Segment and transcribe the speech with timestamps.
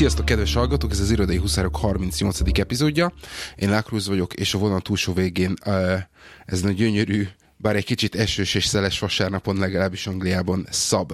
[0.00, 0.90] Sziasztok, kedves hallgatók!
[0.90, 2.58] Ez az Irodai Huszárok 38.
[2.58, 3.12] epizódja.
[3.56, 5.98] Én Lákrúz vagyok, és a vonal túlsó végén uh,
[6.44, 11.12] ez a gyönyörű, bár egy kicsit esős és szeles vasárnapon, legalábbis Angliában szab.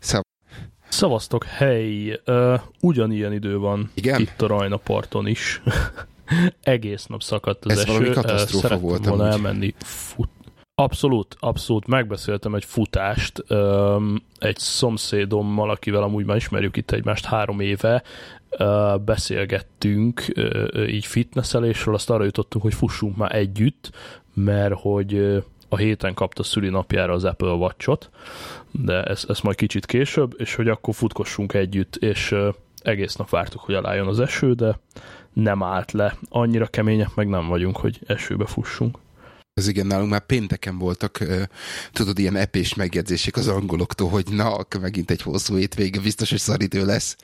[0.00, 0.22] Szab.
[0.88, 2.20] Szavaztok, hely!
[2.26, 4.20] Uh, ugyanilyen idő van Igen?
[4.20, 5.62] itt a Rajna parton is.
[6.62, 7.92] Egész nap szakadt az Ez eső.
[7.92, 9.34] valami katasztrófa Szerettem volt volna amúgy.
[9.34, 10.28] elmenni fut.
[10.80, 11.86] Abszolút, abszolút.
[11.86, 18.02] Megbeszéltem egy futást um, egy szomszédommal, akivel amúgy már ismerjük itt egymást három éve.
[18.58, 23.90] Uh, beszélgettünk uh, így fitnesszelésről, azt arra jutottunk, hogy fussunk már együtt,
[24.34, 28.10] mert hogy a héten kapta szülinapjára az Apple Watch-ot,
[28.70, 33.30] de ez, ez majd kicsit később, és hogy akkor futkossunk együtt, és uh, egész nap
[33.30, 34.78] vártuk, hogy elálljon az eső, de
[35.32, 36.16] nem állt le.
[36.28, 38.98] Annyira kemények meg nem vagyunk, hogy esőbe fussunk.
[39.54, 41.24] Ez igen, nálunk már pénteken voltak,
[41.92, 46.84] tudod, ilyen epés megjegyzések az angoloktól, hogy na, megint egy hosszú hétvége, biztos, hogy szaridő
[46.84, 47.16] lesz.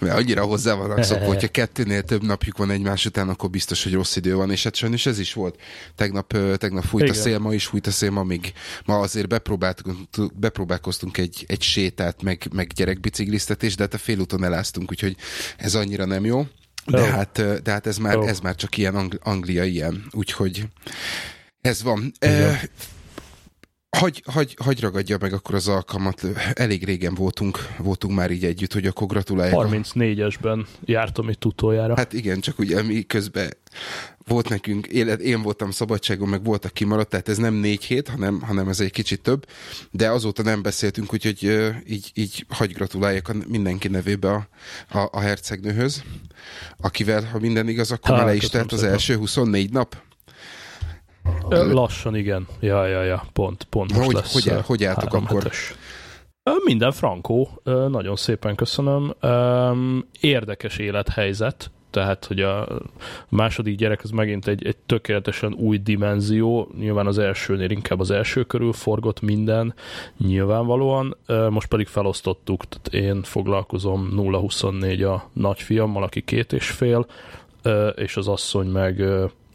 [0.00, 3.92] Mert annyira hozzá vannak szokva, hogyha kettőnél több napjuk van egymás után, akkor biztos, hogy
[3.92, 5.60] rossz idő van, és hát sajnos ez is volt.
[5.96, 7.16] Tegnap, tegnap fújt Igen.
[7.16, 8.52] a szél, ma is fújt a szél, ma még
[8.84, 9.98] ma azért bepróbáltunk,
[10.34, 15.16] bepróbálkoztunk egy, egy sétát, meg, meg gyerekbiciklisztetést, de hát a félúton eláztunk, úgyhogy
[15.56, 16.46] ez annyira nem jó.
[16.86, 17.04] De, Ó.
[17.04, 18.26] hát, de hát ez már, Ó.
[18.26, 20.64] ez már csak ilyen Ang- Anglia ilyen, úgyhogy
[21.60, 22.12] ez van.
[22.20, 22.56] Igen.
[23.96, 26.24] Hagy, hagy, hagy ragadja meg akkor az alkalmat.
[26.54, 29.68] Elég régen voltunk, voltunk már így együtt, hogy akkor gratuláljak.
[29.70, 31.96] 34-esben jártam itt utoljára.
[31.96, 33.50] Hát igen, csak ugye mi közben
[34.26, 38.40] volt nekünk, élet, én voltam szabadságon, meg voltak kimaradt, tehát ez nem négy hét, hanem,
[38.40, 39.46] hanem ez egy kicsit több,
[39.90, 44.48] de azóta nem beszéltünk, úgyhogy így, így hagy gratuláljak a mindenki nevébe a,
[44.98, 46.02] a, a hercegnőhöz,
[46.76, 48.92] akivel, ha minden igaz, akkor Hát, le is telt az szépen.
[48.94, 49.96] első 24 nap.
[51.50, 52.46] Lassan, igen.
[52.60, 54.32] Ja, ja, ja, pont, pont most Hogy- lesz.
[54.32, 55.42] hogy áll- hogy álltok akkor?
[55.42, 55.74] hetes.
[56.64, 59.14] Minden frankó, nagyon szépen köszönöm.
[59.20, 62.68] Öm, Érdekes élethelyzet, tehát, hogy a
[63.28, 68.42] második gyerek az megint egy, egy tökéletesen új dimenzió, nyilván az elsőnél inkább az első
[68.44, 69.74] körül forgott minden,
[70.18, 71.16] nyilvánvalóan,
[71.50, 77.06] most pedig felosztottuk, tehát én foglalkozom 0-24 a nagyfiammal, aki két és fél,
[77.94, 79.04] és az asszony meg,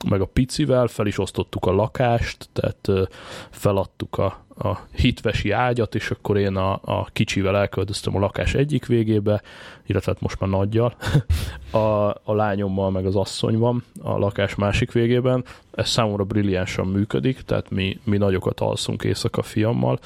[0.10, 3.10] meg a picivel, fel is osztottuk a lakást, tehát
[3.50, 8.86] feladtuk a, a hitvesi ágyat, és akkor én a, a kicsivel elköltöztem a lakás egyik
[8.86, 9.42] végébe,
[9.85, 10.96] illetve hát most már nagyjal,
[11.72, 15.44] a, a lányommal meg az asszony van a lakás másik végében.
[15.72, 20.00] Ez számomra brilliánsan működik, tehát mi, mi nagyokat alszunk éjszaka fiammal,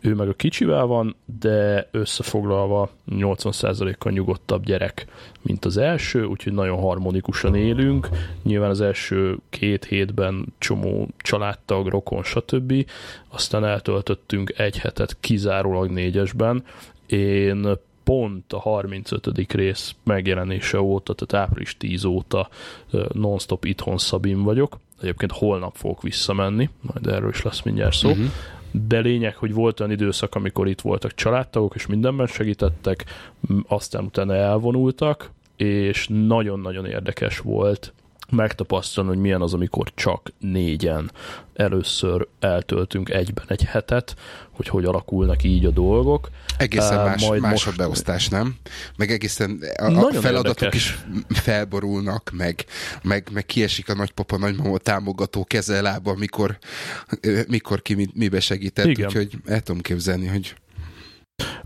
[0.00, 5.06] ő meg a kicsivel van, de összefoglalva 80%-kal nyugodtabb gyerek,
[5.42, 8.08] mint az első, úgyhogy nagyon harmonikusan élünk.
[8.42, 12.90] Nyilván az első két hétben csomó családtag, rokon, stb.
[13.28, 16.64] Aztán eltöltöttünk egy hetet kizárólag négyesben.
[17.06, 19.52] Én pont a 35.
[19.52, 22.48] rész megjelenése óta, tehát április 10 óta
[23.12, 24.78] non-stop itthon Szabin vagyok.
[25.00, 28.08] Egyébként holnap fogok visszamenni, majd erről is lesz mindjárt szó.
[28.08, 28.24] Mhm.
[28.70, 33.04] De lényeg, hogy volt olyan időszak, amikor itt voltak családtagok, és mindenben segítettek,
[33.66, 37.92] aztán utána elvonultak, és nagyon-nagyon érdekes volt
[38.30, 41.10] megtapasztalni, hogy milyen az, amikor csak négyen
[41.54, 44.14] először eltöltünk egyben egy hetet,
[44.50, 46.28] hogy hogy alakulnak így a dolgok.
[46.56, 48.56] Egészen más, majd más most- a beosztás, nem?
[48.96, 50.82] Meg egészen a, a feladatok érdekes.
[50.84, 50.98] is
[51.28, 52.64] felborulnak, meg,
[53.02, 59.06] meg, meg kiesik a nagypapa, nagymama támogató keze lába, mikor, ki mi, mibe segített, Igen.
[59.06, 60.54] úgyhogy el tudom képzelni, hogy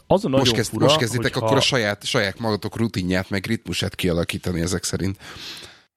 [0.07, 3.95] Az a most, kezd, fura, most kezditek akkor a saját, saját magatok rutinját, meg ritmusát
[3.95, 5.17] kialakítani ezek szerint.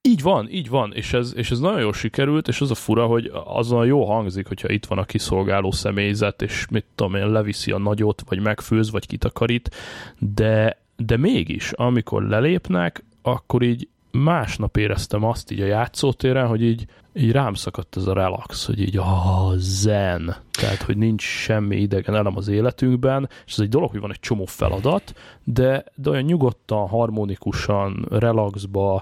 [0.03, 3.05] Így van, így van, és ez, és ez nagyon jól sikerült, és az a fura,
[3.05, 7.71] hogy azon jó hangzik, hogyha itt van a kiszolgáló személyzet, és mit tudom én, leviszi
[7.71, 9.75] a nagyot, vagy megfőz, vagy kitakarít,
[10.19, 16.85] de, de mégis, amikor lelépnek, akkor így másnap éreztem azt így a játszótéren, hogy így,
[17.13, 22.15] így rám szakadt ez a relax, hogy így a zen, tehát hogy nincs semmi idegen
[22.15, 26.23] elem az életünkben, és ez egy dolog, hogy van egy csomó feladat, de, de olyan
[26.23, 29.01] nyugodtan, harmonikusan, relaxba,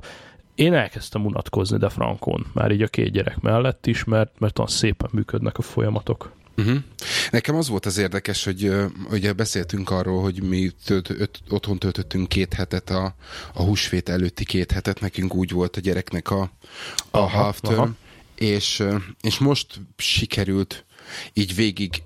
[0.59, 4.71] én elkezdtem unatkozni de frankon, már így a két gyerek mellett is, mert, mert olyan
[4.71, 6.31] szépen működnek a folyamatok.
[6.57, 6.77] Uh-huh.
[7.31, 8.71] Nekem az volt az érdekes, hogy
[9.11, 13.15] ugye beszéltünk arról, hogy mi tölt, öt, otthon töltöttünk két hetet, a,
[13.53, 16.50] a húsvét előtti két hetet, nekünk úgy volt a gyereknek a, a
[17.11, 17.91] Aha, half term, aha.
[18.35, 18.83] és,
[19.21, 20.85] és most sikerült
[21.33, 22.03] így végig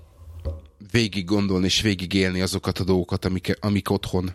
[0.90, 4.32] végig gondolni és végig élni azokat a dolgokat, amik, amik otthon,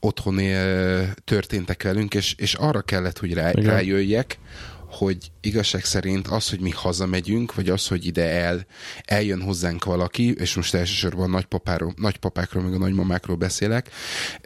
[0.00, 3.64] otthon ö, történtek velünk, és, és arra kellett, hogy rá, Igen.
[3.64, 4.38] rájöjjek,
[4.86, 8.66] hogy igazság szerint az, hogy mi hazamegyünk, vagy az, hogy ide el,
[9.04, 13.90] eljön hozzánk valaki, és most elsősorban nagypapáról, nagypapákról, meg a nagymamákról beszélek,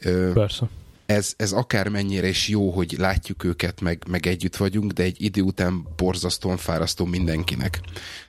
[0.02, 0.68] ö, Persze.
[1.06, 5.22] Ez, ez akár mennyire is jó, hogy látjuk őket, meg, meg együtt vagyunk, de egy
[5.22, 7.80] idő után borzasztóan fárasztó mindenkinek.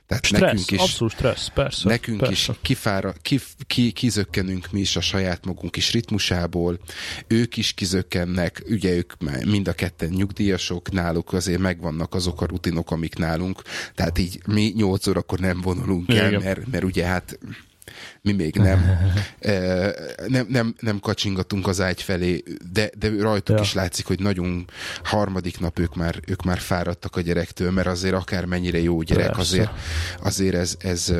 [0.06, 1.88] Tehát stressz, nekünk is, abszolút stressz, persze.
[1.88, 2.32] Nekünk persze.
[2.32, 6.78] is kifára, kif, ki, kizökkenünk mi is a saját magunk is ritmusából,
[7.26, 9.12] ők is kizökkennek, ugye ők
[9.44, 13.62] mind a ketten nyugdíjasok, náluk azért megvannak azok a rutinok, amik nálunk,
[13.94, 17.38] tehát így mi nyolc órakor nem vonulunk el, mert, mert ugye hát
[18.24, 18.98] mi még nem,
[20.26, 22.42] nem, nem, nem kacsingatunk az ágy felé,
[22.72, 23.62] de, de rajtuk ja.
[23.62, 24.70] is látszik, hogy nagyon
[25.02, 29.26] harmadik nap ők már, ők már fáradtak a gyerektől, mert azért akár mennyire jó gyerek,
[29.26, 29.40] Persze.
[29.40, 29.70] azért,
[30.22, 31.12] azért ez, ez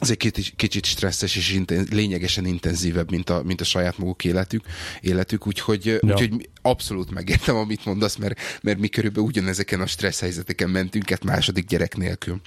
[0.00, 0.16] az egy
[0.56, 4.64] kicsit, stresszes és inten, lényegesen intenzívebb, mint a, mint a saját maguk életük,
[5.00, 5.98] életük úgyhogy, ja.
[6.00, 11.24] úgyhogy abszolút megértem, amit mondasz, mert, mert mi körülbelül ugyanezeken a stressz helyzeteken mentünk át
[11.24, 12.40] második gyerek nélkül.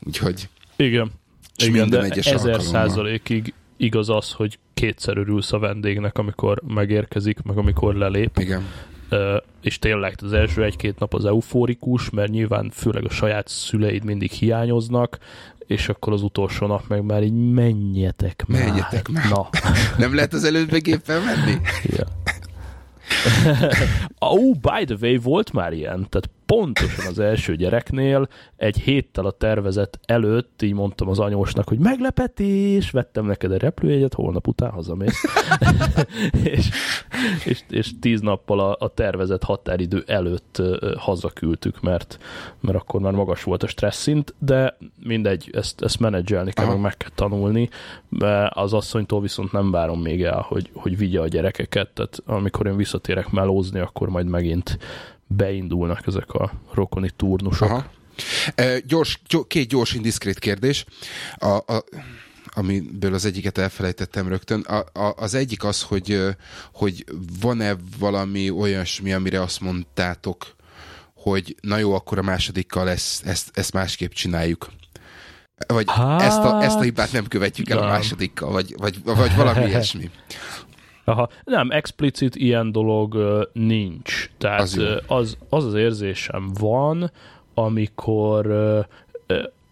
[0.00, 0.48] Úgyhogy...
[0.76, 1.20] Igen.
[1.62, 7.94] Igen, de ezer százalékig igaz az, hogy kétszer örülsz a vendégnek, amikor megérkezik, meg amikor
[7.94, 8.38] lelép.
[8.38, 8.66] Igen.
[9.10, 9.18] Uh,
[9.62, 14.30] és tényleg az első egy-két nap az eufórikus, mert nyilván főleg a saját szüleid mindig
[14.30, 15.18] hiányoznak,
[15.66, 18.64] és akkor az utolsó nap meg már így menjetek már.
[18.66, 19.28] Menjetek már.
[19.28, 19.48] Na.
[19.98, 21.60] Nem lehet az előbb géppel menni?
[21.82, 22.04] Ja.
[24.34, 29.30] oh, by the way, volt már ilyen, tehát pontosan az első gyereknél egy héttel a
[29.30, 35.22] tervezet előtt így mondtam az anyósnak, hogy meglepetés, vettem neked egy repülőjegyet, holnap után hazamész.
[36.54, 36.68] és,
[37.44, 40.62] és, és tíz nappal a, a tervezett határidő előtt
[40.96, 42.18] hazaküldtük, mert,
[42.60, 44.08] mert akkor már magas volt a stressz
[44.38, 47.68] de mindegy, ezt, ezt menedzselni kell, meg, meg kell tanulni.
[48.48, 52.76] Az asszonytól viszont nem várom még el, hogy, hogy vigye a gyerekeket, tehát amikor én
[52.76, 54.78] visszatérek melózni, akkor majd megint
[55.36, 57.70] beindulnak ezek a rokoni turnusok.
[57.70, 57.90] Aha.
[58.54, 60.84] E, gyors, két gyors indiszkrét kérdés.
[61.36, 61.84] A, a,
[62.54, 64.60] amiből az egyiket elfelejtettem rögtön.
[64.60, 66.20] A, a, az egyik az, hogy,
[66.72, 67.04] hogy
[67.40, 70.54] van-e valami olyasmi, amire azt mondtátok,
[71.14, 74.70] hogy na jó, akkor a másodikkal ezt, ezt, ezt másképp csináljuk.
[75.66, 77.88] Vagy hát, ezt, a, ezt a hibát nem követjük el nem.
[77.88, 80.10] a másodikkal, vagy, vagy, vagy valami ilyesmi.
[81.04, 83.18] Aha, nem, explicit ilyen dolog
[83.52, 84.30] nincs.
[84.38, 87.10] Tehát az, az, az az érzésem van,
[87.54, 88.46] amikor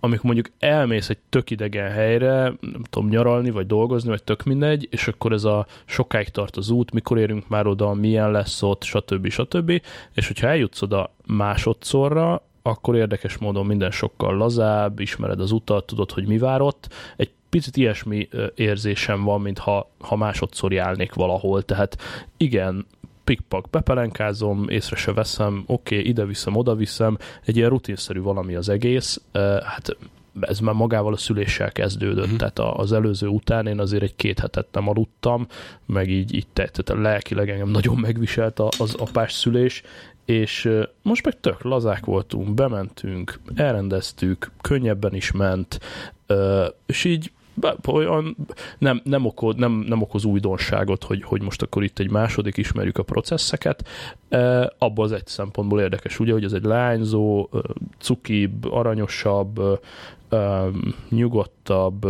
[0.00, 4.88] amikor mondjuk elmész egy tök idegen helyre, nem tudom, nyaralni, vagy dolgozni, vagy tök mindegy,
[4.90, 8.82] és akkor ez a sokáig tart az út, mikor érünk már oda, milyen lesz ott,
[8.82, 9.28] stb.
[9.28, 9.82] stb.
[10.14, 16.10] És hogyha eljutsz oda másodszorra, akkor érdekes módon minden sokkal lazább, ismered az utat, tudod,
[16.10, 16.88] hogy mi vár ott.
[17.16, 21.96] Egy picit ilyesmi érzésem van, mintha ha másodszor járnék valahol, tehát
[22.36, 22.86] igen,
[23.24, 28.54] pikpak bepelenkázom, észre se veszem, oké, okay, ide viszem, oda viszem, egy ilyen rutinszerű valami
[28.54, 29.20] az egész,
[29.62, 29.96] hát
[30.40, 32.38] ez már magával a szüléssel kezdődött, uh-huh.
[32.38, 35.46] tehát az előző után én azért egy két hetet nem aludtam,
[35.86, 39.82] meg így, így tehát lelkileg engem nagyon megviselt az apás szülés,
[40.24, 40.70] és
[41.02, 45.80] most meg tök lazák voltunk, bementünk, elrendeztük, könnyebben is ment,
[46.86, 47.32] és így
[47.86, 48.36] olyan
[48.78, 52.98] nem, nem, okoz, nem, nem okoz újdonságot, hogy, hogy most akkor itt egy második ismerjük
[52.98, 53.88] a processzeket.
[54.28, 57.48] E, abban az egy szempontból érdekes, ugye, hogy ez egy lányzó,
[57.98, 59.80] cukibb, aranyosabb,
[60.28, 60.64] e,
[61.08, 62.06] nyugodtabb,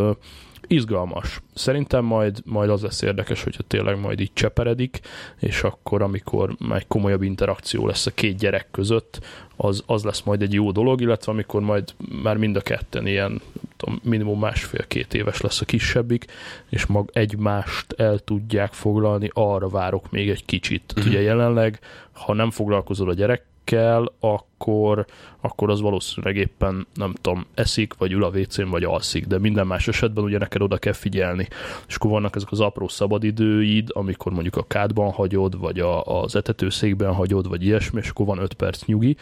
[0.71, 1.41] izgalmas.
[1.55, 5.01] Szerintem majd, majd az lesz érdekes, hogyha tényleg majd így cseperedik,
[5.39, 9.21] és akkor, amikor egy komolyabb interakció lesz a két gyerek között,
[9.57, 13.41] az, az lesz majd egy jó dolog, illetve amikor majd már mind a ketten ilyen
[13.77, 16.25] tudom, minimum másfél-két éves lesz a kisebbik,
[16.69, 20.93] és mag egymást el tudják foglalni, arra várok még egy kicsit.
[20.97, 21.13] Uh-huh.
[21.13, 21.79] Ugye jelenleg,
[22.13, 25.07] ha nem foglalkozol a gyerek kell, akkor,
[25.41, 29.67] akkor az valószínűleg éppen, nem tudom, eszik, vagy ül a wc vagy alszik, de minden
[29.67, 31.49] más esetben ugye neked oda kell figyelni.
[31.87, 36.37] És akkor vannak ezek az apró szabadidőid, amikor mondjuk a kádban hagyod, vagy a, az
[36.37, 39.17] etetőszékben hagyod, vagy ilyesmi, és akkor van 5 perc nyugi,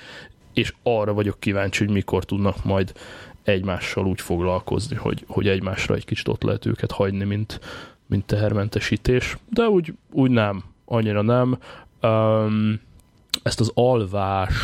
[0.54, 2.92] és arra vagyok kíváncsi, hogy mikor tudnak majd
[3.42, 7.61] egymással úgy foglalkozni, hogy, hogy egymásra egy kicsit ott lehet őket hagyni, mint,
[8.07, 11.59] mint tehermentesítés, de úgy, úgy nem, annyira nem.
[12.02, 12.80] Um,
[13.42, 14.54] ezt az alvás,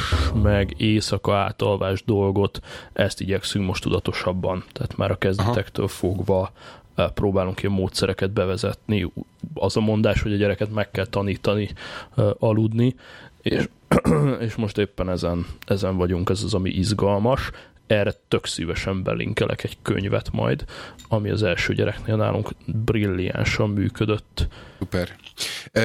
[0.42, 2.61] meg éjszaka átalvás dolgot,
[2.92, 6.52] ezt igyekszünk most tudatosabban, tehát már a kezdetektől fogva
[6.94, 9.12] eh, próbálunk ilyen módszereket bevezetni.
[9.54, 11.71] Az a mondás, hogy a gyereket meg kell tanítani
[12.16, 12.94] uh, aludni,
[13.42, 13.68] és,
[14.47, 17.50] és most éppen ezen, ezen vagyunk, ez az, ami izgalmas.
[17.87, 20.64] Erre tök szívesen belinkelek egy könyvet majd,
[21.09, 24.49] ami az első gyereknél nálunk brilliánsan működött.
[24.79, 25.17] Szuper.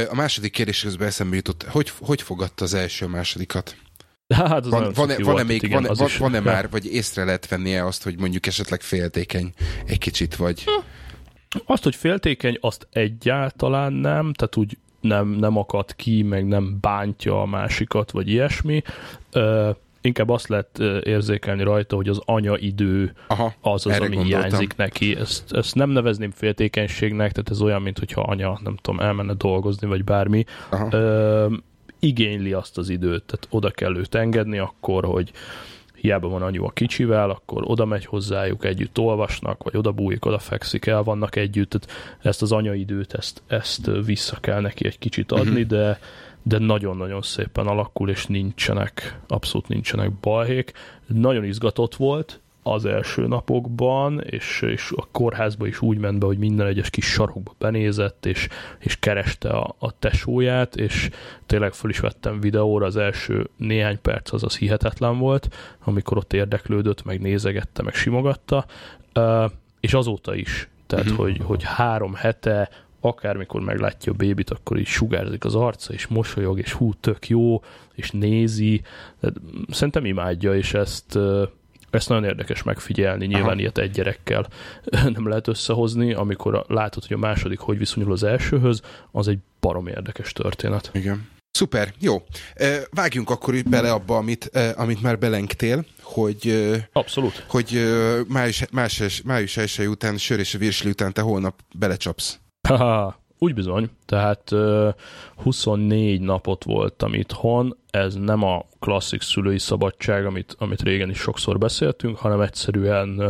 [0.10, 3.76] A második kérdés közben eszembe jutott, hogy, hogy fogadta az első a másodikat?
[4.36, 7.86] Hát az van, van-e, van-e még, igen, van-e, van, van-e már, vagy észre lehet vennie
[7.86, 9.54] azt, hogy mondjuk esetleg féltékeny
[9.86, 10.64] egy kicsit, vagy...
[11.66, 17.42] Azt, hogy féltékeny, azt egyáltalán nem, tehát úgy nem, nem akad ki, meg nem bántja
[17.42, 18.82] a másikat, vagy ilyesmi.
[19.32, 19.70] Ö,
[20.02, 24.26] inkább azt lehet érzékelni rajta, hogy az anyaidő Aha, az az, ami gondoltam.
[24.26, 25.16] hiányzik neki.
[25.16, 29.88] Ezt, ezt nem nevezném féltékenységnek, tehát ez olyan, mint hogyha anya, nem tudom, elmenne dolgozni,
[29.88, 30.46] vagy bármi.
[30.90, 31.48] Ö,
[32.00, 35.32] igényli azt az időt, tehát oda kell őt engedni akkor, hogy
[35.96, 40.40] hiába van anyu a kicsivel, akkor oda megy hozzájuk, együtt olvasnak, vagy oda bújik, oda
[40.40, 45.32] fekszik el, vannak együtt, tehát ezt az anyaidőt, ezt, ezt vissza kell neki egy kicsit
[45.32, 45.68] adni, uh-huh.
[45.68, 46.00] de
[46.44, 50.72] de nagyon-nagyon szépen alakul, és nincsenek, abszolút nincsenek balhék.
[51.08, 56.38] Nagyon izgatott volt, az első napokban, és, és a kórházba is úgy ment be, hogy
[56.38, 58.48] minden egyes kis sarokba benézett, és,
[58.80, 61.10] és kereste a, a tesóját, és
[61.46, 66.34] tényleg fel is vettem videóra, az első néhány perc az az hihetetlen volt, amikor ott
[66.34, 68.66] érdeklődött, meg nézegette, meg simogatta,
[69.80, 71.20] és azóta is, tehát uh-huh.
[71.26, 72.70] hogy, hogy három hete
[73.00, 77.62] akármikor meglátja a bébit, akkor így sugárzik az arca, és mosolyog, és hú, tök jó,
[77.96, 78.82] és nézi.
[79.70, 81.18] Szerintem imádja, és ezt
[81.92, 83.60] ezt nagyon érdekes megfigyelni, nyilván Aha.
[83.60, 84.48] ilyet egy gyerekkel
[85.16, 89.88] nem lehet összehozni, amikor látod, hogy a második hogy viszonyul az elsőhöz, az egy barom
[89.88, 90.90] érdekes történet.
[90.94, 91.28] Igen.
[91.52, 92.24] Szuper, jó.
[92.92, 96.70] Vágjunk akkor itt bele abba, amit, amit már belengtél, hogy...
[96.94, 97.46] Abszolút.
[97.48, 97.80] Hogy
[98.28, 102.40] május, május, május 1 után, sör és a virsli után te holnap belecsapsz.
[102.68, 104.52] Haha, úgy bizony, tehát
[105.36, 111.58] 24 napot voltam itthon, ez nem a klasszik szülői szabadság, amit, amit régen is sokszor
[111.58, 113.22] beszéltünk, hanem egyszerűen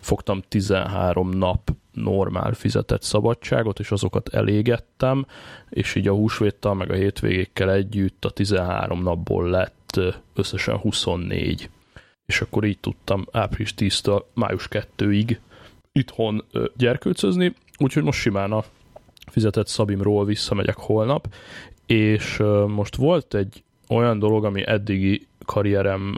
[0.00, 5.26] fogtam 13 nap normál fizetett szabadságot, és azokat elégettem,
[5.68, 10.00] és így a húsvéttal meg a hétvégékkel együtt a 13 napból lett
[10.34, 11.70] összesen 24.
[12.26, 15.36] És akkor így tudtam április 10-től május 2-ig
[15.92, 16.44] itthon
[16.76, 18.64] gyerkőcözni, úgyhogy most simán a
[19.30, 21.34] fizetett Szabimról visszamegyek holnap,
[21.86, 26.16] és most volt egy olyan dolog, ami eddigi karrierem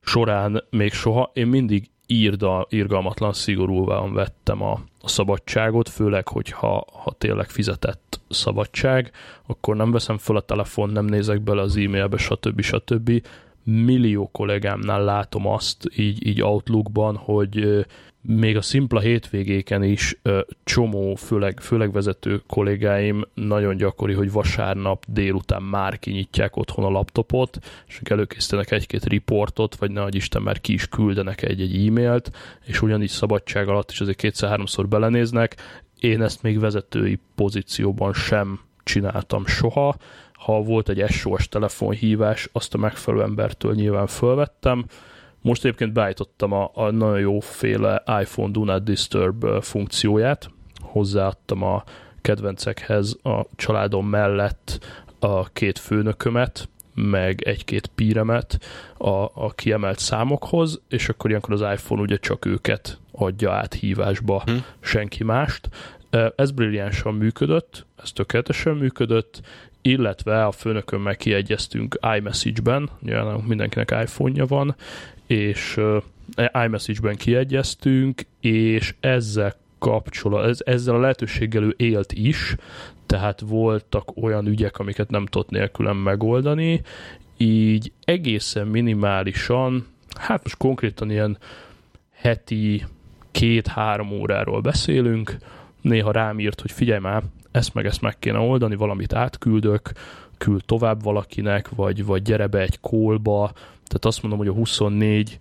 [0.00, 7.12] során még soha, én mindig írda, irgalmatlan szigorúan vettem a, a szabadságot, főleg, hogyha ha
[7.18, 9.10] tényleg fizetett szabadság,
[9.46, 12.60] akkor nem veszem fel a telefon, nem nézek bele az e-mailbe, stb.
[12.60, 13.26] stb.
[13.62, 17.86] Millió kollégámnál látom azt így, így Outlookban, hogy
[18.22, 25.04] még a szimpla hétvégéken is ö, csomó, főleg, főleg vezető kollégáim nagyon gyakori, hogy vasárnap
[25.08, 30.72] délután már kinyitják otthon a laptopot, és előkészítenek egy-két riportot, vagy ne Isten már ki
[30.72, 32.30] is küldenek egy-egy e-mailt,
[32.64, 35.56] és ugyanígy szabadság alatt is azért kétszer-háromszor belenéznek.
[35.98, 39.96] Én ezt még vezetői pozícióban sem csináltam soha.
[40.32, 44.84] Ha volt egy SOS telefonhívás, azt a megfelelő embertől nyilván fölvettem,
[45.40, 51.84] most egyébként beállítottam a, a nagyon jóféle iPhone Do Not Disturb funkcióját, hozzáadtam a
[52.20, 54.86] kedvencekhez a családom mellett
[55.18, 58.58] a két főnökömet, meg egy-két píremet
[58.96, 64.42] a, a kiemelt számokhoz, és akkor ilyenkor az iPhone ugye csak őket adja át hívásba,
[64.46, 64.52] hm.
[64.80, 65.68] senki mást.
[66.36, 69.40] Ez brilliánsan működött, ez tökéletesen működött,
[69.82, 74.76] illetve a főnökömmel kiegyeztünk iMessage-ben, nyilván mindenkinek iPhone-ja van,
[75.26, 75.80] és
[76.64, 82.54] iMessage-ben kiegyeztünk, és ezzel kapcsolat, ezzel a lehetőséggel ő élt is,
[83.06, 86.82] tehát voltak olyan ügyek, amiket nem tudott nélkülem megoldani,
[87.36, 89.86] így egészen minimálisan,
[90.18, 91.38] hát most konkrétan ilyen
[92.12, 92.84] heti
[93.30, 95.36] két-három óráról beszélünk,
[95.80, 99.92] néha rám írt, hogy figyelj már, ezt meg ezt meg kéne oldani, valamit átküldök,
[100.38, 103.50] küld tovább valakinek, vagy, vagy gyere be egy kólba,
[103.90, 105.38] tehát azt mondom, hogy a 24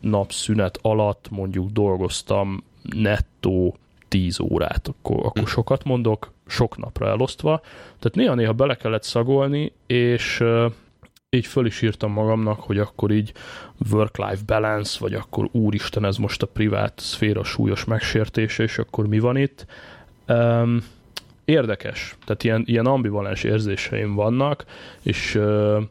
[0.00, 3.76] nap szünet alatt mondjuk dolgoztam nettó
[4.08, 5.48] 10 órát, akkor, akkor hm.
[5.48, 7.60] sokat mondok, sok napra elosztva.
[7.98, 10.44] Tehát néha-néha bele kellett szagolni, és
[11.30, 13.32] így föl is írtam magamnak, hogy akkor így
[13.90, 19.18] work-life balance, vagy akkor úristen, ez most a privát szféra súlyos megsértése, és akkor mi
[19.18, 19.66] van itt.
[20.28, 20.78] Um,
[21.44, 24.64] érdekes, tehát ilyen, ilyen ambivalens érzéseim vannak,
[25.02, 25.82] és uh,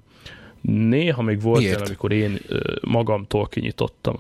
[0.64, 1.80] Néha még volt Miért?
[1.80, 2.40] el, amikor én
[2.82, 4.16] magamtól kinyitottam.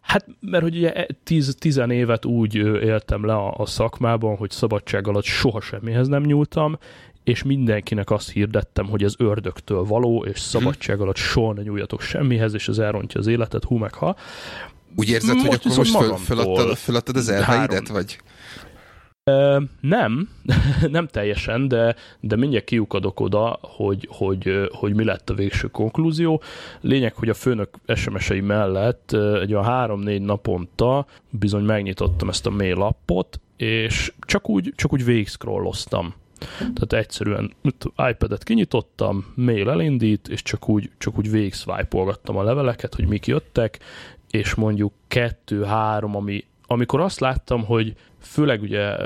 [0.00, 5.08] Hát, mert hogy ugye tíz, tizen évet úgy éltem le a, a szakmában, hogy szabadság
[5.08, 6.78] alatt soha semmihez nem nyúltam,
[7.24, 12.54] és mindenkinek azt hirdettem, hogy ez ördögtől való, és szabadság alatt soha ne nyúljatok semmihez,
[12.54, 14.16] és ez elrontja az életet, hú meg ha.
[14.96, 18.18] Úgy érzed, most hogy akkor most föl, föladtad, föladtad az elheidet, vagy?
[19.80, 20.28] Nem,
[20.90, 26.42] nem teljesen, de, de mindjárt kiukadok oda, hogy, hogy, hogy mi lett a végső konklúzió.
[26.80, 32.82] Lényeg, hogy a főnök SMS-ei mellett egy olyan három-négy naponta bizony megnyitottam ezt a mail
[32.82, 36.14] appot, és csak úgy, csak úgy végig scrolloztam
[36.58, 37.52] Tehát egyszerűen
[38.10, 41.54] iPad-et kinyitottam, mail elindít, és csak úgy, csak úgy végig
[42.36, 43.78] a leveleket, hogy mik jöttek,
[44.30, 48.96] és mondjuk kettő-három, ami, amikor azt láttam, hogy főleg ugye,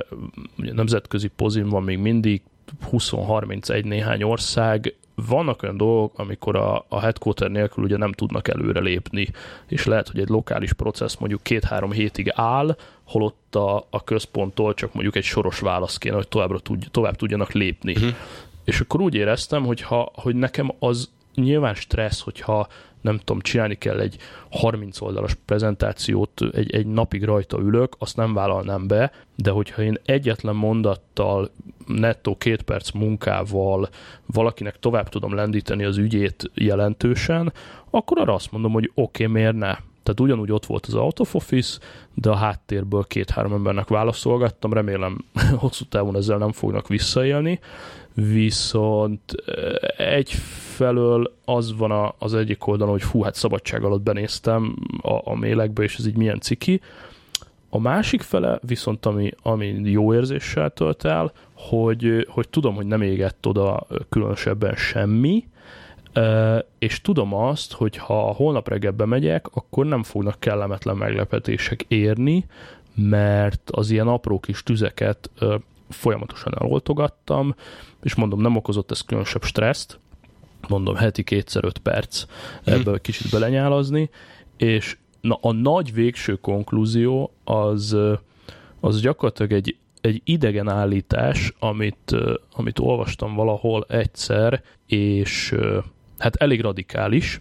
[0.58, 2.42] ugye nemzetközi pozin van még mindig,
[2.90, 8.80] 20-31 néhány ország, vannak olyan dolgok, amikor a, a headquarter nélkül ugye nem tudnak előre
[8.80, 9.28] lépni,
[9.68, 14.92] és lehet, hogy egy lokális processz mondjuk két-három hétig áll, holott a, a központtól csak
[14.92, 17.92] mondjuk egy soros válasz kéne, hogy továbbra tudj, tovább tudjanak lépni.
[17.92, 18.14] Uh-huh.
[18.64, 22.68] És akkor úgy éreztem, hogy, ha, hogy nekem az nyilván stressz, hogyha
[23.02, 24.16] nem tudom, csinálni kell egy
[24.50, 29.98] 30 oldalas prezentációt, egy, egy napig rajta ülök, azt nem vállalnám be, de hogyha én
[30.04, 31.50] egyetlen mondattal,
[31.86, 33.88] nettó két perc munkával
[34.26, 37.52] valakinek tovább tudom lendíteni az ügyét jelentősen,
[37.90, 39.76] akkor arra azt mondom, hogy oké, okay, miért ne?
[40.02, 41.78] Tehát ugyanúgy ott volt az out of office,
[42.14, 45.24] de a háttérből két-három embernek válaszolgattam, remélem
[45.56, 47.60] hosszú távon ezzel nem fognak visszaélni,
[48.14, 49.34] viszont
[49.96, 55.34] egyfelől az van a, az egyik oldalon, hogy fú, hát szabadság alatt benéztem a, a
[55.34, 56.80] mélekbe, és ez így milyen ciki.
[57.70, 63.02] A másik fele viszont, ami, ami jó érzéssel tölt el, hogy, hogy tudom, hogy nem
[63.02, 65.44] égett oda különösebben semmi,
[66.78, 72.46] és tudom azt, hogy ha holnap reggel bemegyek, akkor nem fognak kellemetlen meglepetések érni,
[72.94, 75.30] mert az ilyen apró kis tüzeket
[75.88, 77.54] folyamatosan eloltogattam,
[78.02, 79.98] és mondom, nem okozott ez különösebb stresszt,
[80.68, 82.24] mondom, heti kétszer öt perc
[82.64, 82.74] mhm.
[82.74, 84.10] ebből kicsit belenyálazni,
[84.56, 87.96] és na, a nagy végső konklúzió az,
[88.80, 92.16] az gyakorlatilag egy, egy idegen állítás, amit,
[92.52, 95.54] amit olvastam valahol egyszer, és
[96.18, 97.40] hát elég radikális.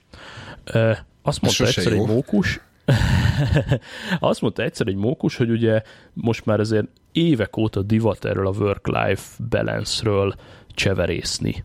[1.21, 2.01] Azt mondta egyszer jó.
[2.01, 2.59] egy mókus,
[4.19, 5.81] azt mondta egyszer egy mókus, hogy ugye
[6.13, 10.35] most már azért évek óta divat erről a work-life balance-ről
[10.73, 11.63] cseverészni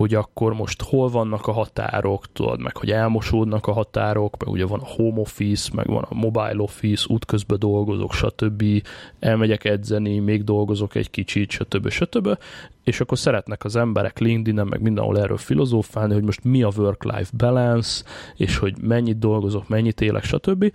[0.00, 4.66] hogy akkor most hol vannak a határok, tudod, meg hogy elmosódnak a határok, meg ugye
[4.66, 8.64] van a home office, meg van a mobile office, útközben dolgozok, stb.
[9.18, 11.88] Elmegyek edzeni, még dolgozok egy kicsit, stb.
[11.88, 12.38] stb.
[12.84, 17.30] És akkor szeretnek az emberek linkedin meg mindenhol erről filozófálni, hogy most mi a work-life
[17.36, 18.04] balance,
[18.36, 20.72] és hogy mennyit dolgozok, mennyit élek, stb.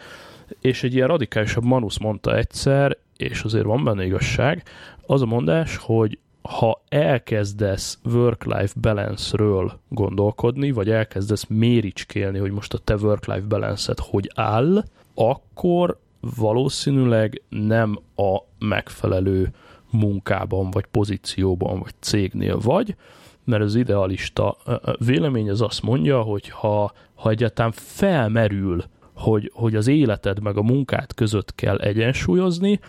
[0.62, 4.64] És egy ilyen radikálisabb Manus mondta egyszer, és azért van benne igazság,
[5.06, 6.18] az a mondás, hogy
[6.50, 14.32] ha elkezdesz work-life balance-ről gondolkodni, vagy elkezdesz méricskélni, hogy most a te work-life balance-et hogy
[14.36, 14.84] áll,
[15.16, 16.00] akkor
[16.38, 19.54] valószínűleg nem a megfelelő
[19.92, 22.96] munkában, vagy pozícióban, vagy cégnél vagy,
[23.44, 24.58] mert az idealista
[24.98, 30.62] vélemény az azt mondja, hogy ha, ha egyáltalán felmerül, hogy, hogy az életed meg a
[30.62, 32.80] munkát között kell egyensúlyozni,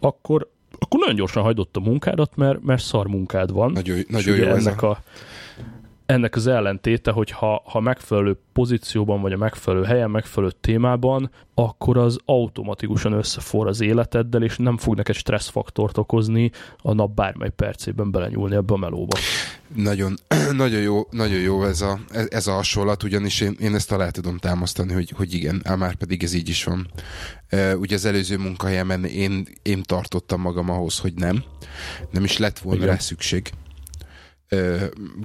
[0.00, 3.72] akkor akkor nagyon gyorsan hagydott a munkádat, mert, mert szar munkád van.
[3.72, 4.90] Nagyon, nagyon jó ennek a...
[4.90, 5.02] a,
[6.06, 11.96] ennek az ellentéte, hogy ha, ha megfelelő pozícióban vagy a megfelelő helyen, megfelelő témában, akkor
[11.96, 16.50] az automatikusan összefor az életeddel, és nem fog neked stresszfaktort okozni
[16.82, 19.18] a nap bármely percében belenyúlni ebbe a melóba.
[19.74, 20.14] Nagyon,
[20.56, 24.38] nagyon, jó, nagyon jó ez a, ez a hasonlat, ugyanis én, én ezt alá tudom
[24.38, 26.86] támasztani, hogy, hogy igen, már pedig ez így is van.
[27.78, 31.44] Ugye az előző munkahelyemen én, én tartottam magam ahhoz, hogy nem.
[32.10, 32.94] Nem is lett volna igen.
[32.94, 33.50] rá szükség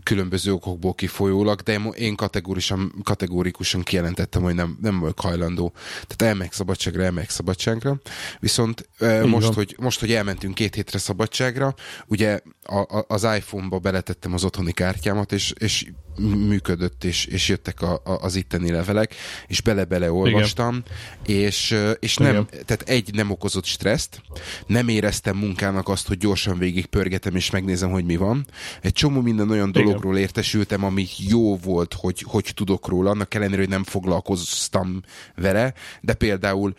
[0.03, 5.73] különböző okokból kifolyólag, de én kategórikusan, kategórikusan kijelentettem, hogy nem, nem vagyok hajlandó.
[6.07, 8.01] Tehát elmegyek szabadságra, elmegyek szabadságra.
[8.39, 8.89] Viszont
[9.25, 11.75] most hogy, most, hogy elmentünk két hétre szabadságra,
[12.07, 17.81] ugye a, a, az iPhone-ba beletettem az otthoni kártyámat, és, és működött, és, és jöttek
[17.81, 19.15] a, a, az itteni levelek,
[19.47, 20.83] és bele-bele olvastam,
[21.25, 24.21] és, és nem, tehát egy nem okozott stresszt,
[24.67, 28.45] nem éreztem munkának azt, hogy gyorsan végig pörgetem, és megnézem, hogy mi van.
[28.81, 30.23] Egy csomó minden olyan dologról Igen.
[30.23, 35.01] értesültem, ami jó volt, hogy, hogy tudok róla, annak ellenére, hogy nem foglalkoztam
[35.35, 36.73] vele, de például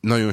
[0.00, 0.32] nagyon,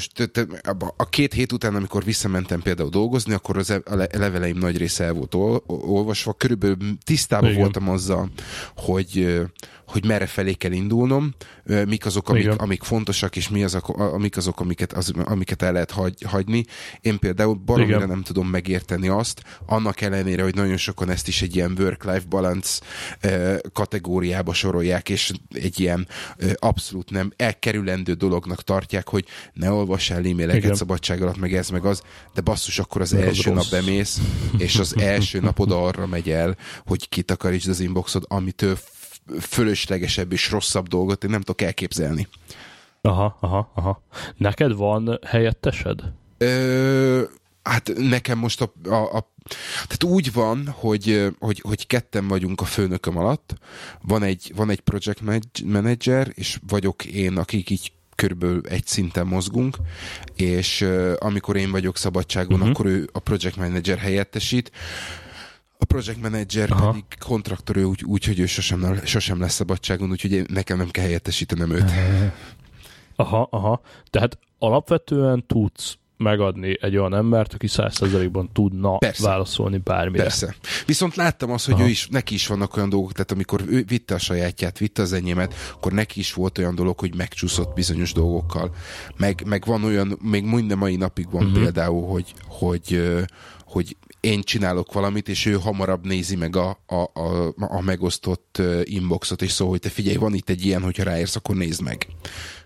[0.98, 5.04] a két hét után, amikor visszamentem például dolgozni, akkor az e, a leveleim nagy része
[5.04, 7.62] el volt olvasva, körülbelül tisztában Igen.
[7.62, 8.30] voltam azzal,
[8.76, 9.42] hogy,
[9.88, 11.34] hogy merre felé kell indulnom,
[11.86, 15.92] mik azok, amik, amik fontosak, és mi azok, amik azok, amiket, az, amiket el lehet
[15.92, 16.66] hagy, hagyni.
[17.02, 21.56] Én például baromira nem tudom megérteni azt, annak ellenére, hogy nagyon sokan ezt is egy
[21.56, 22.82] ilyen work-life balance
[23.74, 26.08] kategóriába sorolják, és egy ilyen
[26.56, 31.86] abszolút nem elkerülendő dolognak tartják, hogy ne olvass el e-maileket szabadság alatt, meg ez, meg
[31.86, 32.02] az,
[32.34, 34.22] de basszus, akkor az első az nap bemész,
[34.58, 38.78] és az első napod arra megy el, hogy kitakarítsd az inboxod, amitől
[39.40, 42.28] fölöslegesebb és rosszabb dolgot én nem tudok elképzelni.
[43.02, 44.04] Aha, aha, aha.
[44.38, 46.00] Neked van helyettesed?
[46.38, 47.24] Ö,
[47.64, 49.34] Hát nekem most a, a, a
[49.88, 53.54] tehát úgy van, hogy, hogy, hogy ketten vagyunk a főnököm alatt,
[54.02, 55.22] van egy, van egy project
[55.66, 59.78] manager, és vagyok én, akik így körülbelül egy szinten mozgunk,
[60.36, 62.70] és uh, amikor én vagyok szabadságon, uh-huh.
[62.70, 64.72] akkor ő a project manager helyettesít,
[65.82, 66.90] a project manager Aha.
[66.90, 71.72] pedig kontraktor, ő úgy, hogy ő sosem, sosem lesz szabadságon, úgyhogy nekem nem kell helyettesítenem
[71.72, 71.92] őt.
[73.16, 73.82] Aha, aha.
[74.10, 79.28] Tehát alapvetően tudsz megadni egy olyan embert, aki százszerzalékban tudna Persze.
[79.28, 80.24] válaszolni bármire.
[80.24, 80.56] Persze.
[80.86, 81.84] Viszont láttam azt, hogy Aha.
[81.84, 85.14] ő is, neki is vannak olyan dolgok, tehát amikor ő vitte a sajátját, vitte az
[85.14, 88.76] enyémet, akkor neki is volt olyan dolog, hogy megcsúszott bizonyos dolgokkal.
[89.18, 91.62] Meg, meg van olyan, még minden mai napig van uh-huh.
[91.62, 93.02] például, hogy, hogy,
[93.72, 99.42] hogy én csinálok valamit, és ő hamarabb nézi meg a, a, a, a megosztott inboxot,
[99.42, 102.08] és szól, hogy te figyelj, van itt egy ilyen, hogyha ráérsz, akkor nézd meg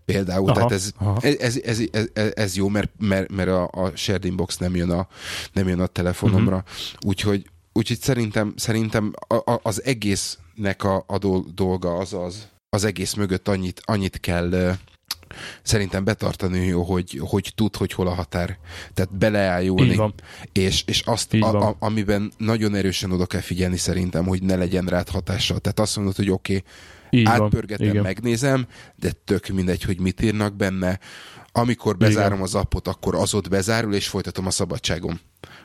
[0.05, 0.49] például.
[0.49, 0.91] Aha, tehát ez,
[1.21, 4.89] ez, ez, ez, ez, ez jó, mert, mert, mert a, a shared inbox nem jön
[4.89, 5.07] a,
[5.53, 6.55] nem jön a telefonomra.
[6.55, 7.09] Uh-huh.
[7.09, 11.17] Úgyhogy, úgyhogy szerintem, szerintem a, a, az egésznek a, a
[11.53, 14.77] dolga az az, az egész mögött annyit, annyit kell
[15.61, 18.57] szerintem betartani jó, hogy, hogy tud, hogy hol a határ.
[18.93, 20.13] Tehát beleállulni,
[20.51, 24.85] és, és azt, a, a, amiben nagyon erősen oda kell figyelni szerintem, hogy ne legyen
[24.85, 25.59] rád hatással.
[25.59, 28.01] Tehát azt mondod, hogy oké, okay, így átpörgetem, van.
[28.01, 30.99] megnézem, de tök mindegy, hogy mit írnak benne.
[31.51, 32.43] Amikor bezárom Igen.
[32.43, 35.19] az appot, akkor az ott bezárul, és folytatom a szabadságom.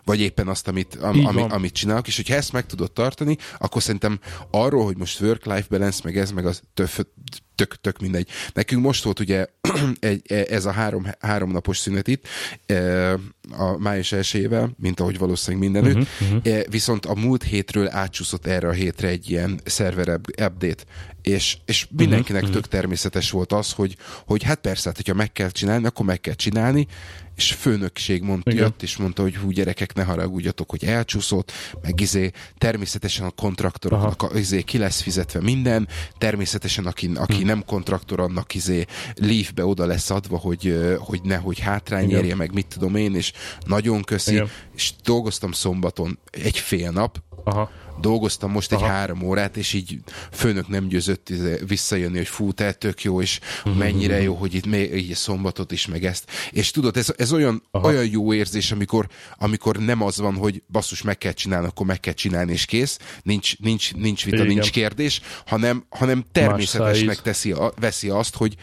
[0.04, 3.82] Vagy éppen azt, amit, am, ami, amit csinálok, és hogyha ezt meg tudod tartani, akkor
[3.82, 6.90] szerintem arról, hogy most work-life balance, meg ez, meg az tök,
[7.54, 8.28] tök, tök mindegy.
[8.52, 9.46] Nekünk most volt ugye
[10.00, 12.26] egy, ez a három, három napos szünet itt,
[12.66, 13.12] e,
[13.50, 16.62] a május elsőjével, mint ahogy valószínűleg mindenütt, uh-huh, uh-huh.
[16.70, 20.84] viszont a múlt hétről átcsúszott erre a hétre egy ilyen szerver update,
[21.22, 25.32] és, és mindenkinek uh-huh, tök természetes volt az, hogy, hogy hát persze, hát, hogyha meg
[25.32, 26.86] kell csinálni, akkor meg kell csinálni,
[27.40, 28.62] és főnökség mondta, Igen.
[28.62, 34.22] jött, és mondta, hogy hú, gyerekek, ne haragudjatok, hogy elcsúszott, meg izé, természetesen a kontraktoroknak
[34.22, 37.46] a, izé, ki lesz fizetve minden, természetesen aki, aki hm.
[37.46, 42.66] nem kontraktor, annak izé leave-be oda lesz adva, hogy, hogy nehogy hátrány érje, meg mit
[42.66, 43.32] tudom én, és
[43.66, 44.48] nagyon köszi, Igen.
[44.76, 47.70] és dolgoztam szombaton egy fél nap, Aha
[48.00, 48.84] dolgoztam most Aha.
[48.84, 49.98] egy három órát, és így
[50.32, 51.28] főnök nem győzött
[51.66, 53.40] visszajönni, hogy fú, te tök jó, és
[53.78, 56.30] mennyire jó, hogy itt még így szombatot is, meg ezt.
[56.50, 59.08] És tudod, ez, ez olyan, olyan jó érzés, amikor,
[59.38, 62.98] amikor nem az van, hogy basszus, meg kell csinálni, akkor meg kell csinálni, és kész.
[63.22, 64.48] Nincs, nincs, nincs vita, Igen.
[64.48, 68.56] nincs kérdés, hanem, hanem természetesnek teszi, veszi azt, hogy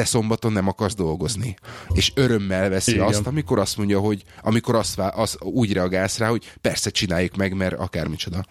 [0.00, 1.56] te szombaton nem akarsz dolgozni.
[1.92, 3.04] És örömmel veszi Igen.
[3.04, 7.54] azt, amikor azt mondja, hogy amikor azt, az, úgy reagálsz rá, hogy persze csináljuk meg,
[7.54, 8.44] mert akármicsoda.